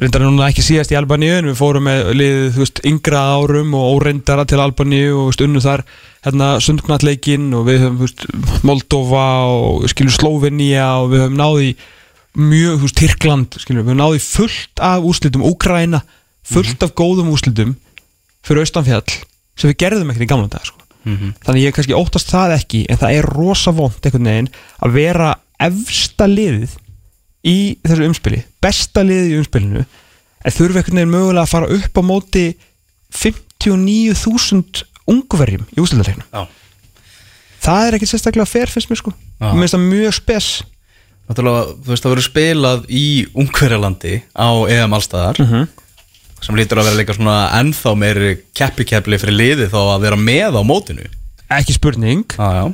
[0.02, 3.76] reyndar núna ekki síðast í Albaníu en við fórum með liðið, þú veist, yngra árum
[3.78, 5.86] og óreyndara til Albaníu og, þú veist, unnu þar
[6.26, 8.26] hérna sundknallegin og við höfum, veist,
[8.66, 11.72] Moldova og skilur Slovenia og við höfum náði
[12.36, 16.02] mjög, þú veist, Tyrkland skilur, við höfum náði fullt af úslitum Úkræna,
[16.44, 16.86] fullt mm -hmm.
[16.86, 17.76] af góðum úslitum
[18.46, 19.06] fyrir austanfjall
[19.56, 20.82] sem við gerðum ekkert í gamla dag sko.
[21.46, 24.50] þannig ég kannski óttast það ekki en það er rosa vond einhvern veginn
[24.82, 26.72] að vera efsta liðið
[27.46, 32.02] í þessu umspili besta liðið í umspilinu en þurfi einhvern veginn mögulega að fara upp
[32.02, 32.46] á móti
[33.14, 36.46] 59.000 ungverjum í ústildarleiknum Já.
[37.66, 39.14] það er ekki sérstaklega fyrst mér sko.
[39.42, 40.48] Mér finnst það mjög spes.
[41.26, 45.40] Náttúrulega, þú veist, það verður spilað í Ungverjalandi á EM allstaðar
[46.46, 50.60] sem lítur að vera líka svona ennþá meiri keppi-keppli fyrir liði þá að vera með
[50.60, 51.08] á mótinu.
[51.50, 52.26] Ekki spurning.
[52.38, 52.66] Já, já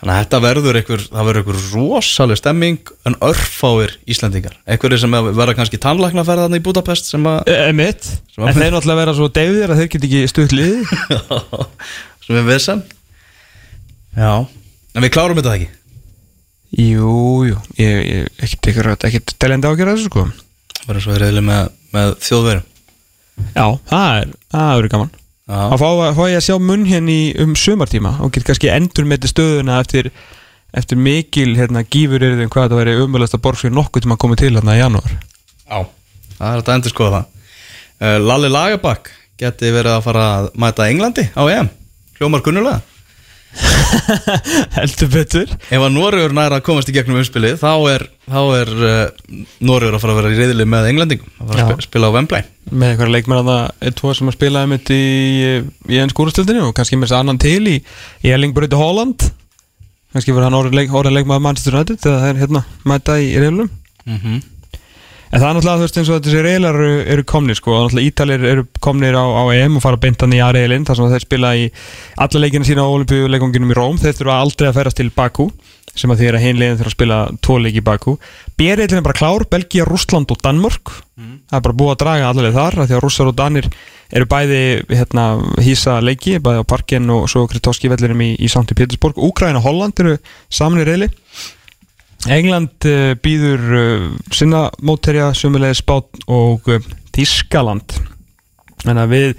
[0.00, 5.16] Þannig að þetta verður einhver, það verður einhver rosaleg stemming en örfáir Íslandingar einhverjir sem
[5.36, 9.14] verða kannski tannlæknaferðan í Budapest sem að e, mitt, Sem en að- þeir náttúrulega vera
[9.18, 10.78] svo deyðir að þeir get ekki stutt liði
[12.24, 12.80] sem er vissan
[14.16, 14.32] Já,
[14.96, 15.68] en við klárum þetta ekki?
[16.80, 17.12] Jú,
[17.50, 20.24] jú, ég, ég ekkert ekkert, ekkert teljandi á að þessu sko.
[20.80, 22.66] Það verður svo reyðileg með, með þjóðverum
[23.56, 25.12] já, það er, það er gaman
[25.50, 29.26] Að fá, ég að sjá munn hérna í um sumartíma og get kannski endur með
[29.32, 30.12] stöðuna eftir,
[30.76, 34.22] eftir mikil hérna, gífur er þeim hvað þetta væri umöðlasta borg fyrir nokkuð tíma að
[34.22, 35.16] koma til hérna í janúar.
[35.66, 35.80] Já
[36.40, 37.48] Það er þetta endur skoða það.
[38.00, 39.10] Uh, Lalli Lagerbakk
[39.40, 41.68] geti verið að fara að mæta Englandi á EM.
[42.16, 42.80] Hljómar kunnulega.
[44.78, 45.52] Heldur betur.
[45.68, 49.34] Ef að Noregur næra að komast í gegnum umspilið þá er, þá er uh,
[49.66, 52.46] Noregur að fara að vera í reyðili með Englendingum að fara að spila á Wembley.
[52.70, 55.02] Með einhverja leikmenn að það er tvo sem að spila einmitt í,
[55.90, 57.76] í enn skúrastöldinu og kannski með þess að annan til í,
[58.22, 59.26] í Erling Bröyti Holland.
[60.14, 63.28] Kannski verður hann orðið leik, orðið leikmaður Manchester United þegar það er hérna mæta í
[63.38, 64.40] reylum mm -hmm.
[65.30, 67.84] En það er náttúrulega, þú veist, eins og þessi reylar eru, eru komnir, sko, og
[67.84, 71.22] náttúrulega Ítalir eru komnir á, á EM og fara beintan í A-reilin, þar sem þeir
[71.22, 71.68] spila í
[72.18, 75.46] alla leikina sína á olimpíuleikonginum í Róm, þeir þurfa aldrei að ferast til Bakú,
[75.96, 78.16] sem að því er að hinlegin þurfa að spila tvo leiki í Bakú.
[78.58, 82.56] B-reilin er bara klár, Belgia, Rússland og Danmörk, það er bara búið að draga allaveg
[82.56, 83.70] þar, af því að rússar og danir
[84.10, 85.24] eru bæði, hérna,
[85.62, 90.02] hýsa leiki, bæði á parkinn og svo Kritovski vellinum í, í Sankti Pétursborg, Úkraina, Holland
[90.02, 90.16] eru
[90.50, 91.10] saman í reili.
[92.28, 96.82] England uh, býður uh, sinna mótterja sömulegði spát og uh,
[97.16, 97.94] Þískaland
[98.84, 99.30] þannig að við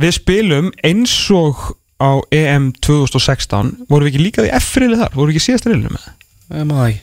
[0.00, 1.64] við spilum eins og
[2.00, 5.94] á EM 2016 vorum við ekki líka í F-riðli þar, vorum við ekki síðast riðlinu
[5.94, 7.00] með það ekki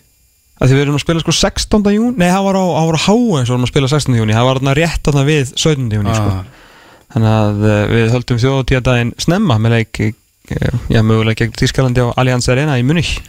[0.57, 1.89] að því við erum að spila sko 16.
[1.93, 3.51] jún nei, það var á, á, á H.S.
[3.51, 4.15] vorum að spila 16.
[4.17, 5.91] júni það var þarna rétt þarna við 17.
[5.93, 6.31] júni sko.
[6.33, 6.71] Ah,
[7.13, 12.17] þannig að uh, við höldum þjóðtíðadaginn snemma með leik uh, já, mögulega gegn Þískalandi á
[12.17, 13.19] Allianz Arena í Munich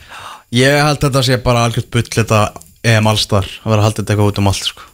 [0.56, 2.40] Ég held að þetta sé bara algjört bull þetta
[2.88, 4.86] EM allstar að vera að halda þetta eitthvað út um allt sko.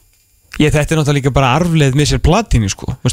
[0.59, 2.97] Ég, þetta er náttúrulega líka bara arfleð með sér platini sko.
[3.03, 3.11] Þú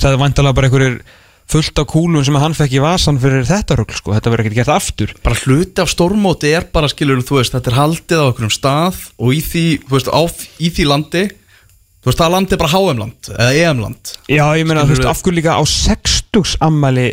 [1.51, 4.13] það er fullt af kúlum sem hann fekk í vasan fyrir þetta rugl sko.
[4.15, 7.71] þetta verður ekkert gert aftur Bara hluti af stórmóti er bara skilur þú veist, þetta
[7.71, 10.21] er haldið á okkur um stað og í því, þú veist, á,
[10.61, 14.85] í því landi þú veist, það landi er bara HM-land eða EM-land Já, ég meina,
[14.85, 15.11] þú veist, Skilurðu?
[15.11, 17.07] af hverju líka á 60 ammæli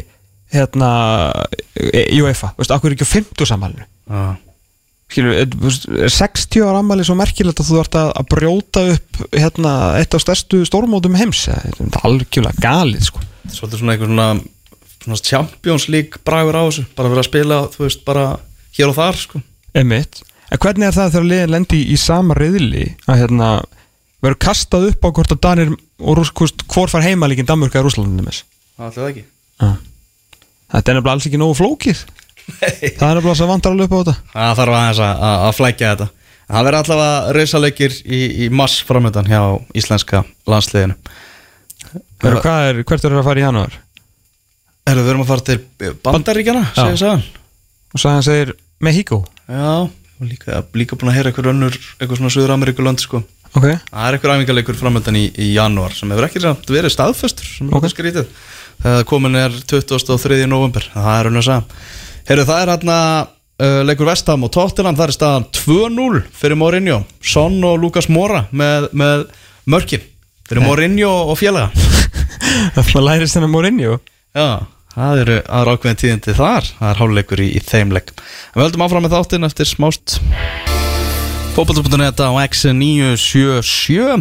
[0.54, 0.90] hérna
[1.74, 4.36] e- í UEFA, þú veist, af hverju ekki á 50 ammælinu ah.
[5.10, 8.86] skilur, er, þú veist, er 60 ára ammæli svo merkilegt að þú ert að, brjóta
[8.94, 13.27] upp hérna, eitt af stærstu stórmótum heims þetta er algjörlega galið sko.
[13.46, 14.28] Svolítið svona einhver svona,
[15.04, 16.86] svona Champions League bragur á þessu.
[16.98, 18.26] Bara vera að spila, þú veist, bara
[18.76, 19.42] hér og þar sko.
[19.78, 20.22] Emitt.
[20.48, 23.48] En hvernig er það þegar liðin lendi í, í sama reyðli að hérna
[24.24, 27.86] verður kastað upp á hvort að Danir og Rúss, hvort, hvor far heimalíkin Danmörk eða
[27.86, 28.42] Rússlandinu með
[28.78, 29.24] Það ætlaði ekki.
[30.68, 32.02] Þetta er nefnilega alls ekki nógu flókið.
[32.48, 34.14] Það er nefnilega svo vantar alveg upp á þetta.
[34.32, 36.08] Það þarf aðeins að, að, að flækja þetta.
[36.48, 39.40] Það verður allavega reysaleikir í, í mass framöndan hjá
[39.76, 40.96] íslenska landsliðinu
[42.20, 43.76] Hvað er, Hvert er að fara í janúar?
[44.88, 45.58] Erum við erum að fara til
[46.04, 47.24] Bandaríkjana, segir sagan.
[47.94, 49.88] Og hann segir Mexico Já,
[50.22, 53.22] líka, líka búin að heyra eitthvað önnur eitthvað svona Suður Ameríkulönd sko.
[53.56, 57.48] Ok, Það er eitthvað æfingarleikur framöndan í, í janúar sem hefur ekki samt verið staðfestur
[57.48, 57.86] sem Ok.
[57.88, 58.28] er skrítið.
[58.82, 60.42] Þegar komin er 23.
[60.50, 61.62] november það er að segja
[62.28, 64.98] Heyrðu, það er hérna uh, leikur Vestham og Tottenham.
[64.98, 66.98] Það er staðan 2-0 fyrir Mourinho.
[67.24, 69.24] Son og Lukas Mora með, með
[69.64, 70.04] mörkin
[70.48, 71.68] fyrir Mourinho og félaga.
[72.74, 73.98] Það lærist hennar Mourinho.
[74.36, 74.48] Já,
[74.94, 76.72] það eru aðra ákveðin tíðindi þar.
[76.78, 80.18] Það er háluleikur í, í þeim en við höldum áfram með þáttinn eftir smást
[81.58, 84.20] Fótbolta.net á X977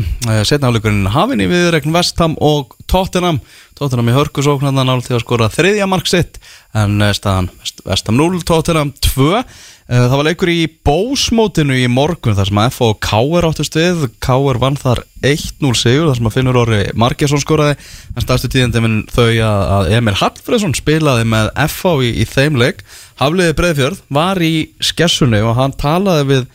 [0.50, 3.38] setna áleikurinn hafinn í viðregn Vestham og Tottenham.
[3.78, 6.40] Tottenham í hörkusóknarna nála til að skora þriðja mark sitt.
[6.74, 7.52] En eh, staðan
[7.86, 9.44] Vestham 0, Tottenham 2 Eh,
[9.88, 13.46] Það var leikur í bósmótinu í morgun þar sem að F og K.R.
[13.48, 14.60] áttust við K.R.
[14.60, 17.78] vann þar 1-0 sigur þar sem að Finnur Orri Margesson skoraði
[18.12, 22.84] en stærstu tíðindi minn þau að, Emil Hallfreðsson spilaði með F í, í þeim leik
[23.22, 26.48] Hafliði Breiðfjörð var í skessunni og hann talaði við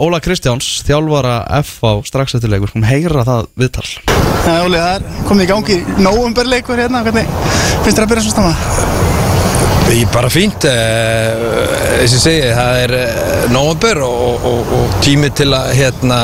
[0.00, 3.86] Óla Kristjáns, þjálfara F á strax eftir leikur, hún heyra það viðtal
[4.48, 7.28] það er komið í gangi nóumberleikur hérna, hvernig
[7.84, 9.13] finnst þér að byrja svo stamma?
[9.92, 15.28] Ég bara fínt, eh, eins og segi, það er eh, nóvember og, og, og tími
[15.36, 16.18] til að hérna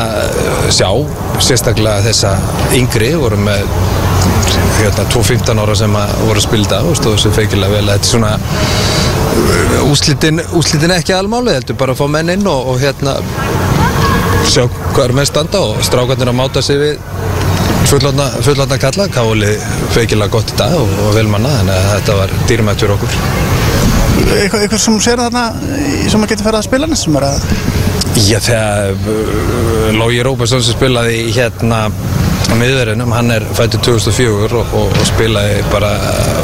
[0.72, 0.88] sjá,
[1.44, 2.32] sérstaklega þessa
[2.78, 3.68] yngri, voru með
[4.80, 8.32] hérna 2-15 ára sem voru að spilda og stóðu sér feikilega vel, þetta er svona
[8.40, 13.18] eh, úslitin, úslitin ekki almáli, heldur bara að fá menn inn og, og hérna
[14.48, 16.96] sjá hvað er með standa og strákarnir að máta sig við
[17.90, 19.54] fullotna kalla, Káli
[19.94, 23.18] feikilega gott í dag og, og velmanna, þannig að þetta var dýrmætt fyrir okkur.
[24.20, 25.44] Eitthvað, eitthvað sem sér þarna
[26.12, 27.44] sem að geta ferð að spila næst sem er að
[28.20, 34.74] Já, þegar uh, Lógi Róbersson sem spilaði hérna á miðverðinum, hann er fættur 2004 og,
[34.74, 35.92] og, og spilaði bara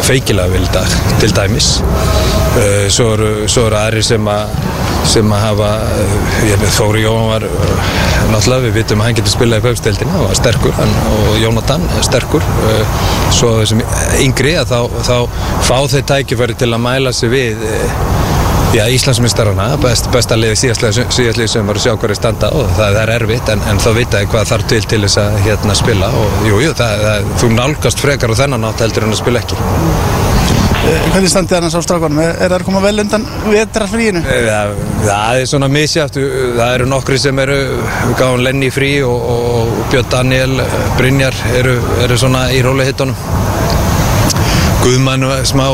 [0.07, 4.76] feikilega vel í dag, til dæmis uh, svo eru, svo eru aðri sem að
[5.07, 7.89] sem að hafa, uh, ég veit Þóri Jóhann var uh,
[8.33, 11.87] náttúrulega við vitum að hann getur spilað í kaupsteldina og var sterkur hann, og Jónatan
[11.97, 13.01] er sterkur uh,
[13.35, 13.83] svo þessum
[14.23, 17.67] yngri að þá, þá fá þeir tækifæri til að mæla sig við
[18.75, 22.99] Já, Íslandsmyndstarana, best, besta liði síðastliði sem var að sjá hverju standa og það, það
[23.01, 26.47] er erfitt en, en þá vitaði hvað þarf til til þess að hérna spila og
[26.51, 26.75] jú, jú,
[27.41, 30.66] þú nálgast frekar á þennan átt heldur en að spila ekki.
[30.87, 32.19] Hvernig standið annars á strákunum?
[32.23, 34.23] Er, er það að koma vel undan vetrarfríinu?
[34.27, 34.75] Það,
[35.07, 36.19] það er svona misjátt,
[36.59, 37.57] það eru nokkri sem eru,
[38.19, 40.61] gáum Lenny frí og, og Björn Daniel,
[40.99, 43.17] Brynjar eru, eru svona í rólihittunum.
[44.85, 45.67] Guðmann var smá,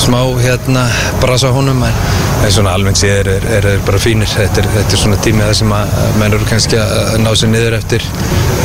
[0.00, 0.86] smá hérna
[1.20, 1.98] brasa honum en,
[2.46, 4.30] en svona almennt séð er, er, er bara fínir.
[4.30, 7.52] Þetta er, þetta er svona tími það sem að menn eru kannski að ná sér
[7.52, 8.06] niður eftir,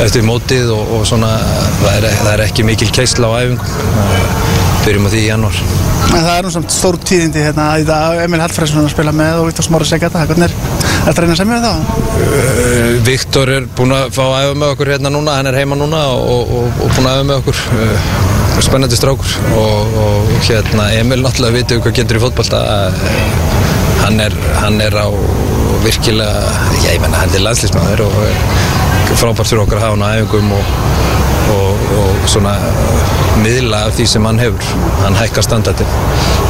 [0.06, 1.34] eftir mótið og, og svona
[1.82, 4.55] það er, það er ekki mikil keisla á æfingum.
[4.86, 5.56] Byrjum á því í janúar.
[6.06, 8.20] En það er nú samt stór tíðindi hérna í dag.
[8.22, 10.54] Emil Hallfræðsson að spila með og Viktor Smári Segata hvernig er
[11.08, 11.80] þetta reyna semja við það?
[12.20, 15.78] Uh, Viktor er búinn að fá að æfa með okkur hérna núna, hann er heima
[15.80, 17.64] núna og, og, og búinn að æfa með okkur.
[17.74, 19.34] Uh, spennandi strákur.
[19.58, 22.62] Og, og hérna Emil náttúrulega veitum hvað getur í fótbolta.
[22.62, 23.66] Uh,
[24.04, 25.10] hann, er, hann er á
[25.82, 26.46] virkilega,
[26.84, 28.16] já ég menna hann er landslýsmaður og
[29.16, 31.25] frábært fyrir okkur að hafa hann á æfingum og
[32.30, 32.54] svona
[33.42, 34.70] miðla af því sem hann hefur
[35.02, 35.90] hann hækkar standardin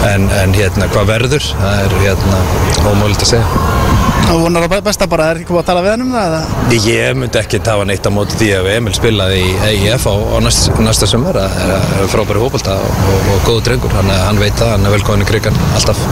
[0.07, 2.43] en, en hérna hvað verður það er hérna
[2.87, 3.95] ómögulegt að segja
[4.27, 6.33] Og vonar að besta bara, er ekki búið að tala við hann um það?
[6.35, 6.79] eða?
[6.91, 10.39] Ég myndi ekki tafa neitt á móti því að Emil spilaði í EIF á, á
[10.43, 14.43] næst, næsta sumar að það er frábæri hópolta og, og, og góðu drengur, hann, hann
[14.43, 16.03] veit það, hann er velkomin í krigan alltaf.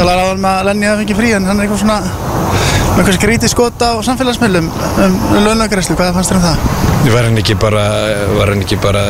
[0.00, 3.00] Talar á hann með að Lenny hafi fengið frí en hann er eitthvað svona með
[3.02, 4.70] eitthvað skrítið skot á samfélagsmiðlum
[5.04, 6.62] um launagræslu, hvað fannst þér um það?
[7.10, 7.82] Var hann ekki bara,
[8.40, 9.02] hann ekki bara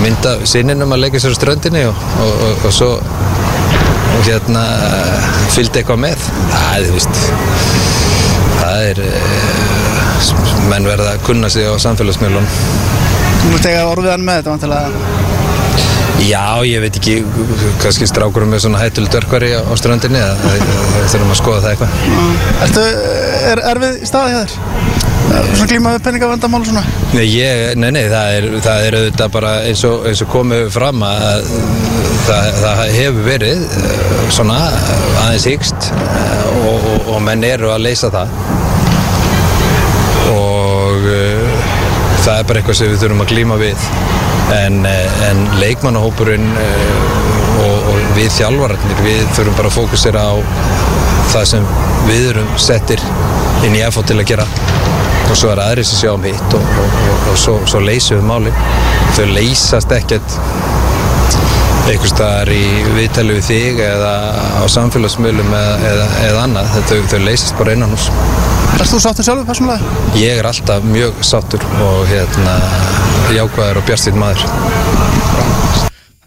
[0.00, 2.90] mynda sinninum að leika sér á ströndinni og, og, og, og svo
[4.24, 4.64] hérna
[5.52, 6.26] fylgdi eitthvað með.
[6.56, 7.22] Það þú veist,
[8.56, 10.34] það er, eh,
[10.72, 12.48] menn verða að kunna sig á samfélagsmiðlunum.
[13.42, 15.27] Þú mútt eiga orðið hann með þetta vantilega
[16.26, 17.20] Já, ég veit ekki,
[17.82, 20.64] kannski strákurum með svona hættuleg dörkvari á ströndinni, það
[21.12, 21.92] þurfum að skoða það eitthvað.
[22.66, 22.86] Ertu,
[23.52, 25.06] er erfið staði hjá þér?
[25.28, 26.82] Svona glíma við peningavandamál svona?
[27.12, 30.68] Nei, ég, nei, nei, það er, það er auðvitað bara eins og, eins og komið
[30.74, 31.50] fram að
[32.26, 34.58] það, það hefur verið eh, svona
[35.24, 38.32] aðeins hyggst eh, og, og, og menn eru að leysa það
[40.28, 41.57] og uh,
[42.24, 43.88] það er bara eitthvað sem við þurfum að glíma við.
[44.56, 47.08] En, eh, en leikmannahópurinn uh,
[47.64, 50.34] og, og við þjálfararnir við þurfum bara að fókusera á
[51.34, 51.68] það sem
[52.08, 53.02] við erum settir
[53.66, 54.48] inn í FH til að gera.
[55.28, 58.28] Og svo er aðri sem sjá um hitt og, og, og svo, svo leysum við
[58.30, 58.54] máli
[59.18, 60.38] þau leysast ekkert
[61.88, 62.62] einhvers staðar í
[62.96, 64.12] viðtali við þig eða
[64.60, 68.10] á samfélagsmiðlum eða, eða, eða annað, þau, þau leysast bara innan hús
[68.78, 69.96] Erst þú sáttur sjálfur persónulega?
[70.20, 72.58] ég er alltaf mjög sáttur og hérna
[73.34, 74.44] jákvæður og bjartstýtt maður.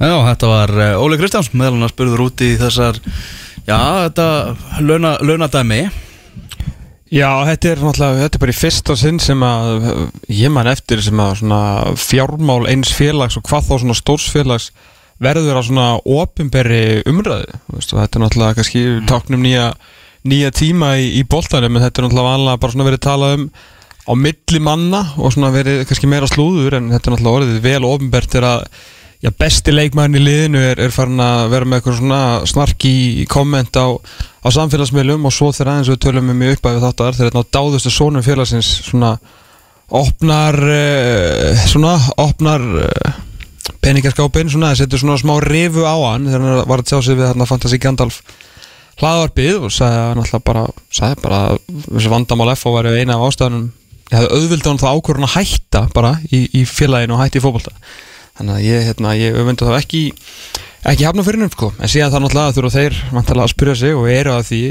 [0.02, 2.98] Já, þetta var eh, Óli Kristjáns meðal hann að spurður út í þessar
[3.68, 4.28] já, þetta
[4.82, 5.82] launa, launadæmi.
[7.12, 9.88] Já, þetta er náttúrulega, þetta er bara í fyrsta sinn sem að
[10.32, 11.62] ég man eftir sem að svona
[12.00, 14.72] fjármál eins félags og hvað þá svona stórsfélags
[15.22, 19.68] verður á svona ofinberri umræðu, veist, þetta er náttúrulega kannski táknum nýja,
[20.28, 23.46] nýja tíma í, í boltanum, en þetta er náttúrulega vanlega bara svona verið talað um
[24.02, 27.86] á milli manna og svona verið kannski meira slúður en þetta er náttúrulega orðið vel
[27.86, 28.64] ofinbert er að
[29.22, 32.94] já, besti leikmæðin í liðinu er, er farin að vera með eitthvað svona snarki
[33.32, 37.36] komment á, á samfélagsmiðlum og svo þegar aðeins við tölum um í uppæðu þáttar þegar
[37.36, 39.16] þetta dáðustu sónum félagsins svona
[40.02, 41.94] opnar uh, svona
[42.24, 43.20] opnar uh,
[43.82, 47.18] peningaskápin svona, það setur svona smá rifu á hann þegar hann var að tjá sig
[47.18, 48.22] við þarna Fantasí Gandalf
[49.02, 51.42] hlaðvarpið og sagði að náttúrulega bara sagði bara
[51.88, 53.70] þessi vandamál F væri eina af ástæðanum
[54.12, 57.44] ég hefði auðvildað hann það ákvörðun að hætta bara í, í félaginu og hætti í
[57.44, 57.72] fótbolta.
[58.40, 60.02] Þannig að ég, hérna, ég öfndi þá ekki
[60.92, 61.70] ekki hafna fyrir henni sko.
[61.80, 64.62] En síðan það náttúrulega þurfa þeir vantilega að spyrja sig og eru að því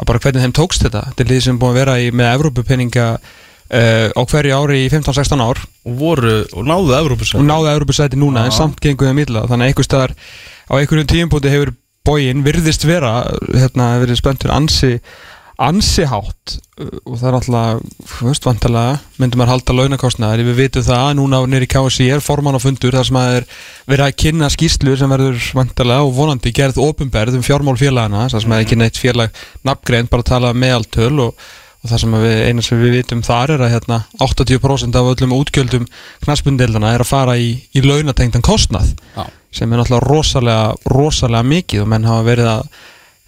[0.00, 1.04] að bara hvernig þeim tókst þetta.
[1.10, 3.06] Þetta er lið sem búin að vera í, með Evrópupenninga
[3.70, 5.62] uh, á hverju ári í 15-16 ár.
[5.88, 7.40] Og voru, og náðu Evrópusæti.
[7.40, 8.58] Og náðu Európusæti núna en Já.
[8.62, 10.16] samt gengur það milla þannig að einhver staðar
[10.70, 11.74] á einhverjum tíumpúti hefur
[12.06, 13.20] bógin virðist vera
[13.52, 14.96] hérna verið spenntur ansi
[15.60, 16.56] ansi hátt.
[16.80, 21.40] Uh, og það er alltaf, vantalega myndum maður halda launakostnaðar, við vitum það að núna
[21.52, 23.48] nýri KSI er formann á fundur þar sem að er
[23.92, 28.46] verið að kynna skýslu sem verður vantalega og vonandi gerð ofinberð um fjármál félagana, þar
[28.46, 31.50] sem að ekki neitt félag nafngrein, bara tala meðaltöl og,
[31.80, 35.10] og það sem að við, eina sem við vitum þar er að hérna 80% af
[35.14, 35.86] öllum útgjöldum
[36.26, 39.24] knaspundildana er að fara í, í launatengtan kostnað Já.
[39.52, 42.66] sem er náttúrulega rosalega, rosalega mikið og menn hafa verið að,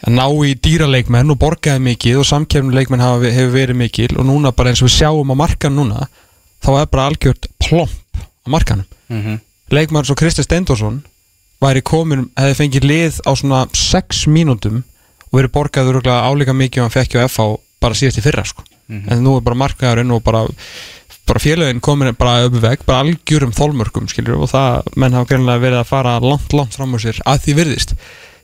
[0.06, 4.52] að ná í dýraleikmenn og borgaði mikið og samkefnuleikmenn hafa, hefur verið mikil og núna
[4.52, 6.04] bara eins og við sjáum á markan núna
[6.62, 9.40] þá er bara algjört plomp á markanum Mhm.
[9.72, 11.02] leikmann svo Kristi Steindorsson
[11.60, 14.82] væri komin, hefði fengið lið á svona 6 mínútum
[15.32, 17.46] og verið borgaður álíka mikið og hann fekk hjá FH
[17.82, 18.64] bara síðast í fyrra sko.
[18.92, 20.46] en nú er bara markaðurinn og bara
[21.26, 25.62] bara félaginn komin bara upp veg bara algjörum þolmörkum skilur og það menn hafa greinlega
[25.62, 27.94] verið að fara langt langt fram úr sér að því virðist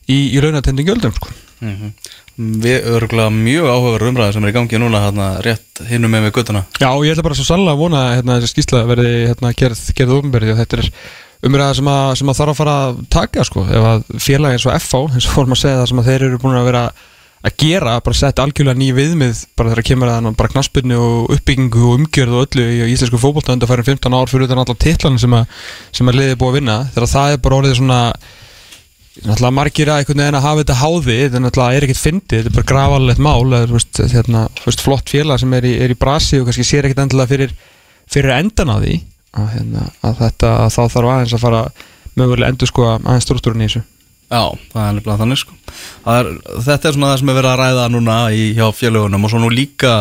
[0.08, 1.28] í, í launatending gjöldum sko.
[1.60, 1.90] Mhm.
[2.38, 6.34] Við örgulega mjög áhugaverður umræði sem er í gangi núna hérna, rétt hinnum með við
[6.36, 9.50] guttuna Já, ég ætla bara svo sannlega að vona að hérna, þessi skýrsla verði hérna,
[9.58, 10.90] gerð, gerð ofnbyrði og þetta er
[11.50, 14.66] umræða sem, að- sem að þarf að fara að taka sko, ef að félagi eins
[14.70, 16.84] og FH eins og fórum að segja það sem að þeir eru búin að vera
[17.46, 21.84] að gera, bara setja algjörlega ný viðmið bara þegar kemur að bara knaspinni og uppbyggingu
[21.86, 25.18] og umgjörð og öllu í íslensku fótbolta undan færum 15 ár fyrir utan allar titlan
[25.22, 25.46] sem, að-
[26.02, 26.78] að liðið er búið að vinna.
[26.94, 28.00] Þegar það er bara orðið svona
[29.18, 32.50] náttúrulega margir að einhvern veginn að hafa þetta háði þetta náttúrulega er ekkert fyndið, þetta
[32.50, 35.94] er bara grafalegt mál eða, þú veist, hérna, veist, flott félag sem er í, er
[35.94, 37.54] í brasi og kannski sér ekkert endilega fyrir,
[38.06, 38.94] fyrir endan á því
[39.38, 41.62] að, hérna, að þetta, að þá þarf aðeins að fara
[42.18, 43.82] mögulega endur sko aðeins struktúrun í þessu
[44.28, 45.54] Já, það er nefnilega þannig sko.
[46.12, 46.28] Er,
[46.66, 49.40] Þetta er svona það sem er verið að ræða núna í, hjá fjölugunum og svo
[49.40, 49.94] nú líka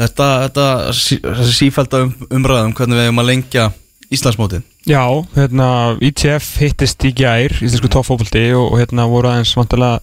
[0.00, 1.20] þetta, þetta sí,
[1.52, 3.68] sífælda um, umræðum hvernig við eigum að lengja
[4.10, 4.64] Íslandsmótið.
[4.90, 5.04] Já,
[5.36, 5.66] hérna,
[6.02, 10.00] ITF hittist í gær, íslensku toppfókvöldi og, og hérna voru aðeins vantilega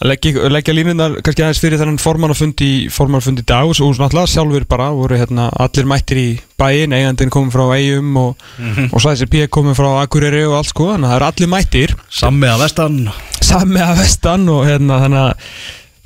[0.00, 4.32] leggja, leggja línunar kannski aðeins fyrir þennan formannafund í, formannafund í dag og svo náttúrulega
[4.32, 6.28] sjálfur bara voru hérna allir mættir í
[6.60, 8.48] bæin, eigandinn komið frá eigum og,
[8.88, 11.94] og sæðis P komið frá Akureyri og allt sko, þannig að það eru allir mættir.
[12.22, 12.98] Sammi að vestan.
[13.42, 15.46] Sami að vestan og hérna þannig að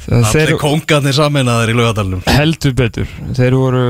[0.06, 3.08] Allir kóngarnir saminaðir í lögadalunum heldur betur.
[3.34, 3.86] Þeir voru,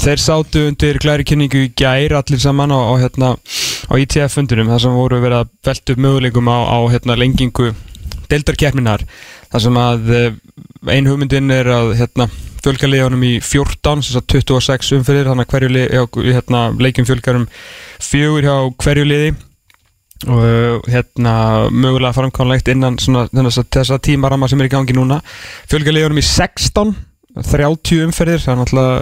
[0.00, 4.72] þeir sátu undir glæri kynningu í gær allir saman á, á, hérna, á ITF fundunum
[4.72, 7.74] þar sem voru verið að velta upp möguleikum á, á hérna, lengingu
[8.30, 9.04] deildarkeppninar
[9.50, 10.38] þar sem að eh,
[10.94, 12.28] ein hugmyndin er að hérna,
[12.64, 16.02] fjölga liðanum í 14 sem sagt 26 umfyrir þannig að hverju já,
[16.36, 17.46] hérna, leikjum fjölgarum
[18.00, 19.30] fjögur hjá hverju liði.
[20.28, 21.32] Og uh, hérna
[21.72, 25.22] mögulega framkvæmlegt innan svona, þessa, tímarama sem er í gangi núna.
[25.70, 26.92] Fjölga liðunum í 16
[27.38, 28.98] 30 umferðir það er náttúrulega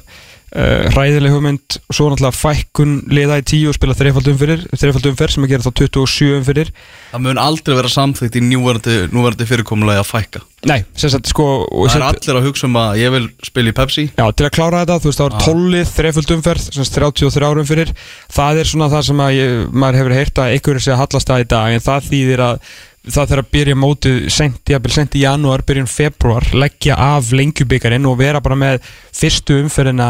[0.56, 5.08] uh, hræðileg hugmynd og svo náttúrulega fækkun liða í 10 og spila þreifald umferðir þreifald
[5.12, 6.72] umferð sem að gera þá 27 umferðir.
[7.12, 10.44] Það mun aldrei vera samþygt í núverandi, fyrirkomulagi að fækka.
[10.66, 13.74] Nei, sem sagt sko Það er allir að hugsa um að ég vil spila í
[13.78, 14.08] Pepsi.
[14.10, 17.46] Já, til að klára þetta, þú veist, það var tollið þreföld umferð, sem sagt 33
[17.46, 17.92] árum fyrir
[18.34, 21.32] það er svona það sem að ég, maður hefur heyrt að einhverju sé að hallast
[21.32, 22.72] að í dag en það þýðir að
[23.12, 28.18] það þarf að byrja mótið sent, sent í janúar, byrjun februar leggja af lengjubikarin og
[28.20, 28.80] vera bara með
[29.18, 30.08] fyrstu umferðina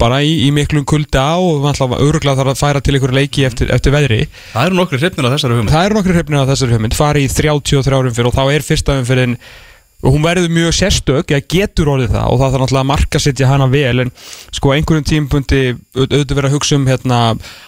[0.00, 1.66] bara í, í miklum kulda og
[1.98, 4.24] öruglega þarf að færa til einhverju leiki eftir, eftir veðri.
[4.54, 5.74] Það eru nokkri hrifnir af þessari hugmynd.
[5.74, 6.98] Það eru nokkru hrifnir á þessari hugmynd.
[6.98, 9.38] Fari í 33 árum fyrir og þá er fyrsta umferðin
[10.04, 13.48] og hún verður mjög sérstök eða getur orðið það og það þarf náttúrulega að markasetja
[13.48, 14.12] hana vel en
[14.52, 15.62] sko einhverjum tímpundi
[15.96, 17.20] auðvitað vera að hugsa um hérna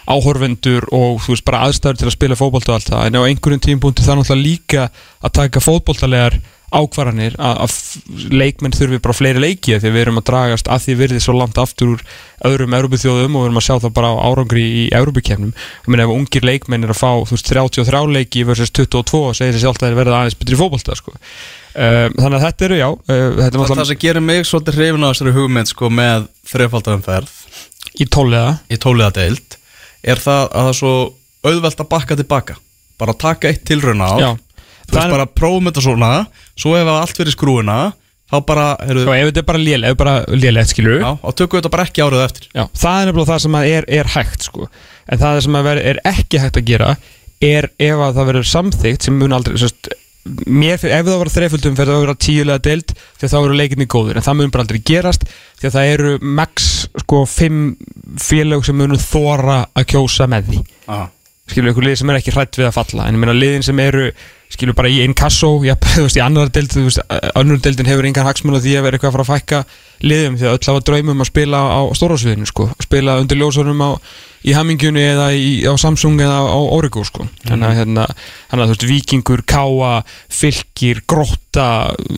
[0.04, 3.22] áhorfendur og þú veist bara aðstæður til að spila fótbolta og allt það en á
[3.24, 4.88] einhverjum tímpundi er náttúrulega líka
[5.24, 6.38] að taka fótboltalegar
[6.74, 7.74] ákvarðanir að,
[8.34, 11.60] leikmenn þurfi bara fleiri leiki því við erum að dragast að því virði svo langt
[11.62, 12.02] aftur úr
[12.48, 16.02] öðrum Európuþjóðum og við erum að sjá það bara á árangri í Európukefnum og minn
[16.02, 19.66] ef ungir leikmenn er að fá þú veist 33 leiki versus 22 og segir sér
[19.66, 21.14] sjálft að þeir verða aðeins betri í fótbolta sko.
[21.14, 24.80] um, þannig að þetta eru já uh, þetta er Það, það sem gerir mig svolítið
[24.80, 27.36] hrifin á þessari hugmynd sko, með þreifaldumferð
[28.68, 29.56] í tóliða deild.
[30.06, 30.94] Er það að það er svo
[31.46, 32.58] auðvelt að bakka tilbaka?
[33.00, 34.16] Bara taka eitt tilrauna á
[34.86, 36.10] þú veist Það er- bara prófum þetta svona
[36.56, 37.78] svo ef að allt verið skrúina
[38.26, 41.34] þá bara, heyrðu, og ef þetta er bara lélega, ef bara lélegt skilur já, og
[41.38, 42.48] tökum þetta bara ekki árið eftir.
[42.56, 44.66] Já, það er nefnilega það sem er, er hægt sko.
[45.06, 46.96] en það sem ver, er ekki hægt að gera
[47.46, 49.90] er ef að það verður samþygt sem mun aldrei sérst,
[50.50, 53.86] mér, ef það var þreiföldum fyrir það að vera tíulega deild að þá eru leikinni
[53.94, 55.26] góður en það mun bara aldrei gerast
[55.62, 57.76] að það eru max sko fimm
[58.18, 60.64] félög sem munum þóra að kjósa með því.
[60.88, 60.98] Já,
[61.52, 63.06] skilur ykkur lið sem er ekki hrætt við að falla.
[63.06, 64.08] En ég meina liðin sem eru
[64.52, 67.02] skilur bara í inkasso já, þú veist, í annar deild þú veist,
[67.34, 69.58] önnur deildin hefur engan hagsmun á því að vera eitthvað að fara að fækka
[70.06, 73.90] liðum því að öll hafa draumum að spila á stórásviðinu sko, spila undir ljósunum á,
[74.46, 77.24] í Hammingjunni eða í, á Samsung eða á Origo sko.
[77.48, 78.04] Þannig að hérna,
[78.50, 79.92] þannig að þú veist, Víkingur, Káa
[80.28, 81.68] Fylkir, Grótta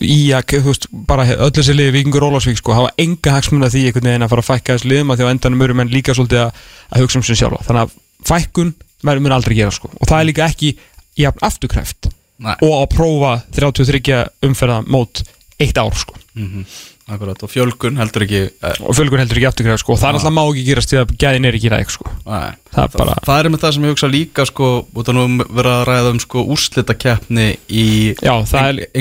[0.03, 3.81] Íak, þú veist, bara öll þessi liði Víkingur, Ólásvík sko, hafa enga hagsmun af því
[3.87, 6.13] einhvern veginn að fara að fækka þessu liðum að því á endanum eru menn líka
[6.13, 6.51] svolítið að,
[12.03, 12.55] að um það Nei.
[12.63, 15.23] og að prófa 33 umferða mót
[15.59, 16.15] eitt ár sko.
[17.09, 19.95] Akkurat, og fjölgun heldur ekki eh, og fölgur heldur ekki afturkræft sko.
[19.95, 22.11] Og það er alltaf má ekki gerast því að gæðin er ekki ræk sko.
[22.23, 25.23] Það er bara- það er með það sem ég hugsa líka sko, út af nú
[25.57, 27.85] vera að ræða um sko úrslitakeppni í
[28.45, 28.91] það er-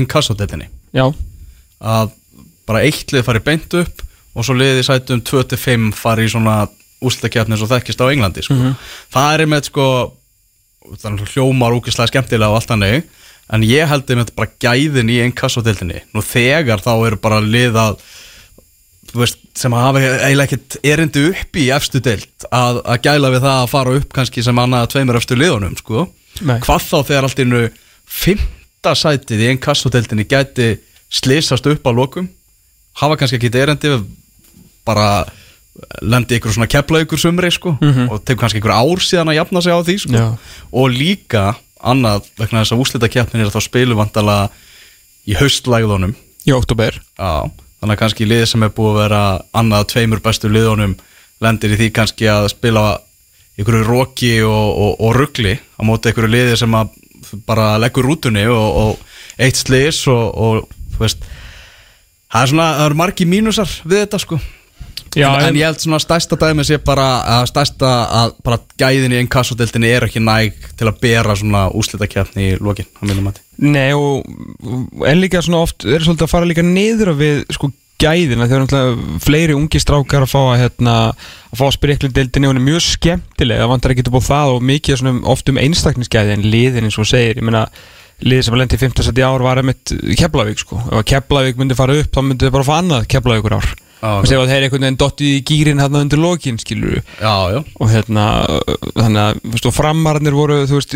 [1.84, 2.11] að
[2.66, 4.03] bara eitt lið fari beint upp
[4.34, 6.66] og svo liðið sætum 25 fari í svona
[7.05, 8.57] úrslitakeppni eins og þekkist á Englandi sko.
[9.12, 9.86] það er með sko
[11.34, 13.05] hljómar úkislega skemmtilega og allt hannig
[13.53, 18.01] en ég held einmitt bara gæðin í inkassodetinni nú þegar þá eru bara lið að
[19.09, 23.45] þú veist, sem hafa eiginlega ekkert erindi upp í efstu deild að, að gæla við
[23.47, 26.05] það að fara upp kannski sem annað að tveimur efstu liðunum sko.
[26.67, 27.63] Hvað þá þegar allt innu
[28.05, 30.69] fymta sætið í einn kassodeildinni gæti
[31.09, 32.29] slýsast upp á lokum?
[33.01, 33.95] Hafa kannski ekkert erindi
[34.87, 35.25] bara
[36.03, 37.77] lendi ykkur svona kepla ykkur sumri sko,
[38.11, 40.23] og tegur kannski ykkur ár síðan að jafna sig á því sko.
[40.75, 41.45] Og líka
[41.81, 44.39] annað vegna þess að úslita keppnin er að þá spilu vantala
[45.29, 46.14] í haustlægðunum.
[46.49, 47.51] Í oktober Já,
[47.81, 49.22] þannig að kannski lið sem er búið að vera
[49.61, 50.97] annað tveimur bestu liðunum
[51.45, 52.87] lendir í því kannski að spila
[53.59, 56.95] ykkur roki og, og, og ruggli á móti ykkur liði sem að
[57.47, 61.26] bara leggur rútunni og, og eitt slis og, og þú veist
[62.29, 64.39] það er svona, það eru margi mínusar við þetta sko
[65.17, 67.07] Já, en, en- ég held svona stærsta dæmi sé bara
[67.39, 71.67] að stærsta að bara gæðin í einn kassodeltinni er ekki næg til að bera svona
[71.73, 73.41] úslitakefni í lokin á mínum mati.
[73.59, 74.27] Nei og
[75.09, 78.47] en líka svona oft er svolítið að fara líka niður við sko gæðina.
[78.47, 80.93] Þegar náttúrulega fleiri ungi strákar að fá að hérna
[81.51, 84.29] að fá að spriklu deildinni og hún er mjög skemmtileg það vantar ekki upp á
[84.29, 87.65] það og mikið svona oft um einstakningsgæði en liðin eins og segir ég meina
[88.23, 89.05] liðið sem var lendið í 15.
[89.09, 90.79] seti ár var einmitt Keflavík sko.
[90.91, 93.69] Ef að Keflavík myndi fara upp þá myndi þið bara fá annað Keflavíkur ár
[94.03, 97.61] og séu að þeir einhvern veginn dottið í gýrin hérna undir lokin skilur Já, já.
[97.83, 98.27] Og hérna
[98.95, 100.95] þannig að þú veist, og framarnir voru þú veist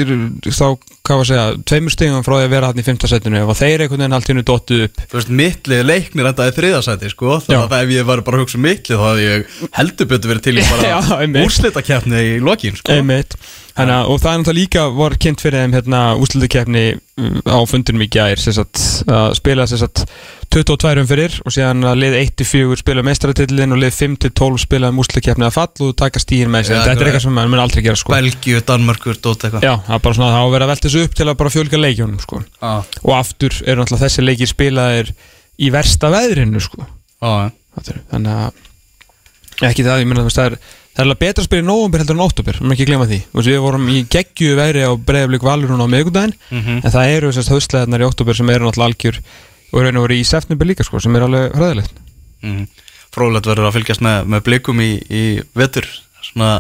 [0.53, 0.67] þá
[1.03, 3.49] hvað var að segja tveimur stegum frá því að vera hann í 15 setinu ef
[3.51, 5.01] að þeir einhvern veginn allt í hennu dottu upp.
[5.11, 7.33] Þú veist, mittlið leiknir endaði þriðasæti, sko.
[7.41, 7.47] Já.
[7.49, 10.31] Þannig að ef ég var bara að hugsa um mittlið þá hefði ég heldur betur
[10.33, 11.49] verið til í bara einmitt.
[11.49, 12.95] úrslitakeppni í lokin, sko.
[12.95, 13.35] Einmitt.
[13.73, 16.85] Þannig, að- og það er náttúrulega líka var kynnt fyrir þeim hérna úslutukefni
[17.51, 20.05] á fundinum í gær að spila sagt
[20.53, 25.55] 22 umfyrir og síðan að lið 1-4 spila meistaratillin og lið 5-12 spila úslutukefni að
[25.57, 27.97] fall og taka stíðin með sér Já, þetta er eitthvað sem mann mun aldrei gera
[28.01, 30.67] sko Belgíu, Danmörkur, dót eitthvað Já, það er bara svona að það á að vera
[30.69, 32.73] að velta þessu upp til að bara fjölga leikjónum sko Já,
[33.03, 35.15] og aftur eru náttúrulega þessi leikir spilaðir
[35.63, 36.87] í versta veðrinu sko.
[37.23, 38.05] Fattar þú?
[38.13, 40.57] þannig að ekki það, ég þú veist, það er
[40.93, 43.19] það er alveg betra að spila í nóvumber heldur en óttúber maður ekki glemma því,
[43.39, 46.81] við vorum í geggju veðri á breiðaflik valur núna á miðgudaginn Mhm.
[46.85, 49.21] en það eru þessast haustleðarnar í óttúber sem eru náttúrulega algjör
[49.73, 52.01] og raun og veru í september líka sko, sem er alveg hræðilegt.
[52.45, 52.64] Mm.
[53.12, 55.25] Frólægt verður að fylgjast með, með blikum í, í
[55.59, 55.89] vetur.
[56.23, 56.55] Svona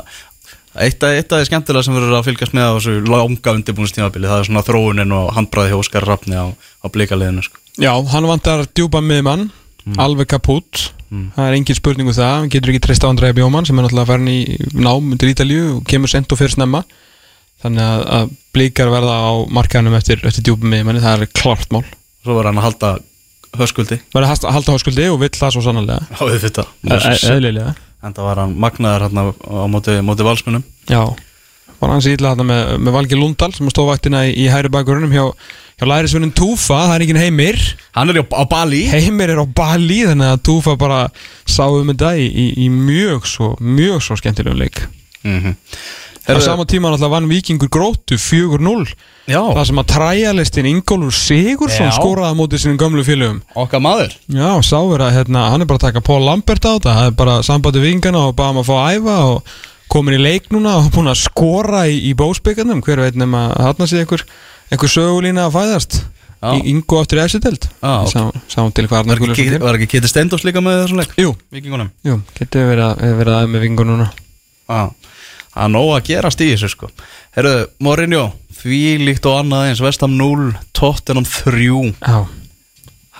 [0.72, 4.46] Eitt af, því skemmtilega sem verður að fylgjast með á þessu langa undirbúinstímabili það er
[4.48, 7.60] svona þróunin og handbræði hjá Óskar Rafni á, á blikaliðinu sko.
[7.76, 9.50] Já, hann vantar djúpa miðmann
[10.00, 10.80] alveg kaput
[11.12, 13.84] það er engin spurning um það, hann getur ekki treyst á Andræði Bjóman sem er
[13.84, 14.38] náttúrulega farin í
[14.72, 16.82] nám undir Ítalíu og kemur sent og fyrir snemma.
[17.62, 21.84] Þannig að, að blíkar verða á markaðanum eftir, eftir djúpa miðmanni, það er klart mál
[22.22, 22.92] Svo verður hann að halda
[23.58, 23.98] höskuldi.
[24.14, 26.06] Verða að halda háskuldi og vill það svo sannarlega?
[26.16, 26.46] Á við
[27.32, 27.74] eðlilega.
[28.02, 31.04] En það var hann magnaður hérna á móti, móti valsmunum Já,
[31.78, 35.12] var hans ítla þarna með, með Valgi Lundal sem stóð vaktina í, í hæri bakgrunum
[35.14, 35.28] hjá,
[35.78, 37.60] hjá lærisvinnin Túfa, það er engin heimir.
[37.94, 38.82] Hann er á, á Bali.
[38.90, 41.04] Heimir er á Bali þannig að Túfa bara
[41.46, 44.82] sá um þetta í, í, í mjög svo mjög svo skemmtilegum leik.
[45.22, 45.56] Mm -hmm.
[46.22, 48.92] Á sama tíma náttúrulega vann Víkingur grótu 4-0
[49.26, 51.96] Já, Það sem að træjalistin Ingólfur Sigursson Já.
[51.96, 53.40] skoraði móti sínum gömlu félögum.
[53.58, 54.14] Okkar maður.
[54.30, 57.10] Já, sá er að hérna, hann er bara að taka Paul Lambert á þetta, það
[57.10, 59.52] er bara sambandi vingana og bara að fá að æfa og
[59.92, 63.68] komin í leik núna og búin að skora í, í bósbyggarnum, hver veit nema að
[63.68, 64.26] þarna sé einhver,
[64.72, 66.02] einhver sögulína að fæðast.
[66.42, 68.08] Ingo aftur í efstudeld Já, ok.
[68.10, 71.12] sá, sá til hvað Var ekki, ekki Keti Steindós líka með þessum leik?
[71.14, 71.36] Jú,
[72.02, 74.08] jú, getur verið að, verið með vingur núna.
[74.66, 74.80] Já,
[75.52, 76.90] það er nóg að gerast í þessu sko.
[77.36, 78.26] Herru, Mourinho,
[78.62, 81.66] því líkt og annað eins Vestam 0, Tottenham 3
[82.02, 82.22] Já,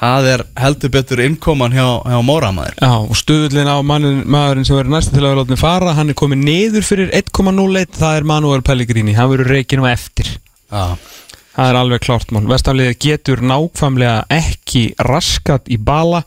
[0.03, 4.74] Það er heldur betur innkoman hjá, hjá Móramæður já og stuðlinn á mannin, maðurinn sem
[4.74, 8.64] verður næstu til að látni fara Hann er komið niður fyrir 1,01 Það er Manuel
[8.66, 10.33] Pellegrini, hann verður reikinu eftir.
[10.72, 10.97] Já,
[11.53, 12.47] Það er alveg klárt mál.
[12.49, 16.22] Vestamliðið getur nákvæmlega ekki raskat í bala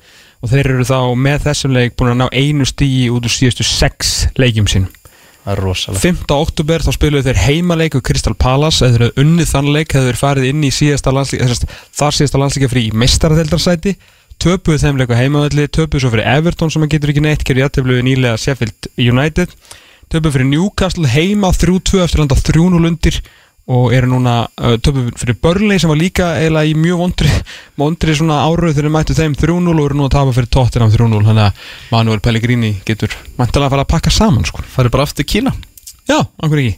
[0.45, 3.66] og þeir eru þá með þessum leik búin að ná einu stígi út úr síðustu
[3.66, 4.86] sex leikjum sín.
[5.46, 6.26] Það er rosalega 5.
[6.36, 8.82] oktober þá spiluðu þeir heimaleik og Crystal Palace.
[8.82, 11.50] Eða þeir eru unnið þann leik hefur þeir farið inn í síðasta landslíka
[11.96, 13.96] þar síðasta landslíka frí í mestaradeildarsæti
[14.41, 18.06] töpuðu þeim leiku heimavalli töpuðu svo fyrir Everton sem að getur ekki neitt gerði jættefluðu
[18.06, 19.54] nýlega Sheffield United.
[20.12, 23.22] Töpuðu fyrir Newcastle heima 3-2 eftir landa 3-0 undir
[23.66, 27.32] og eru núna uh, töpuðu fyrir Burnley sem var líka eiginlega í mjög vondri
[27.82, 30.93] vondri svona árauð þegar þeir mættu þeim 3-0 og eru nú að tapa fyrir Tottenham
[30.93, 34.66] 3-0 þannig að Manuel Pellegrini getur mæntilega að fara að pakka saman sko.
[34.76, 35.55] Farið bara aftur Kína?
[36.05, 36.76] Já, okkur ekki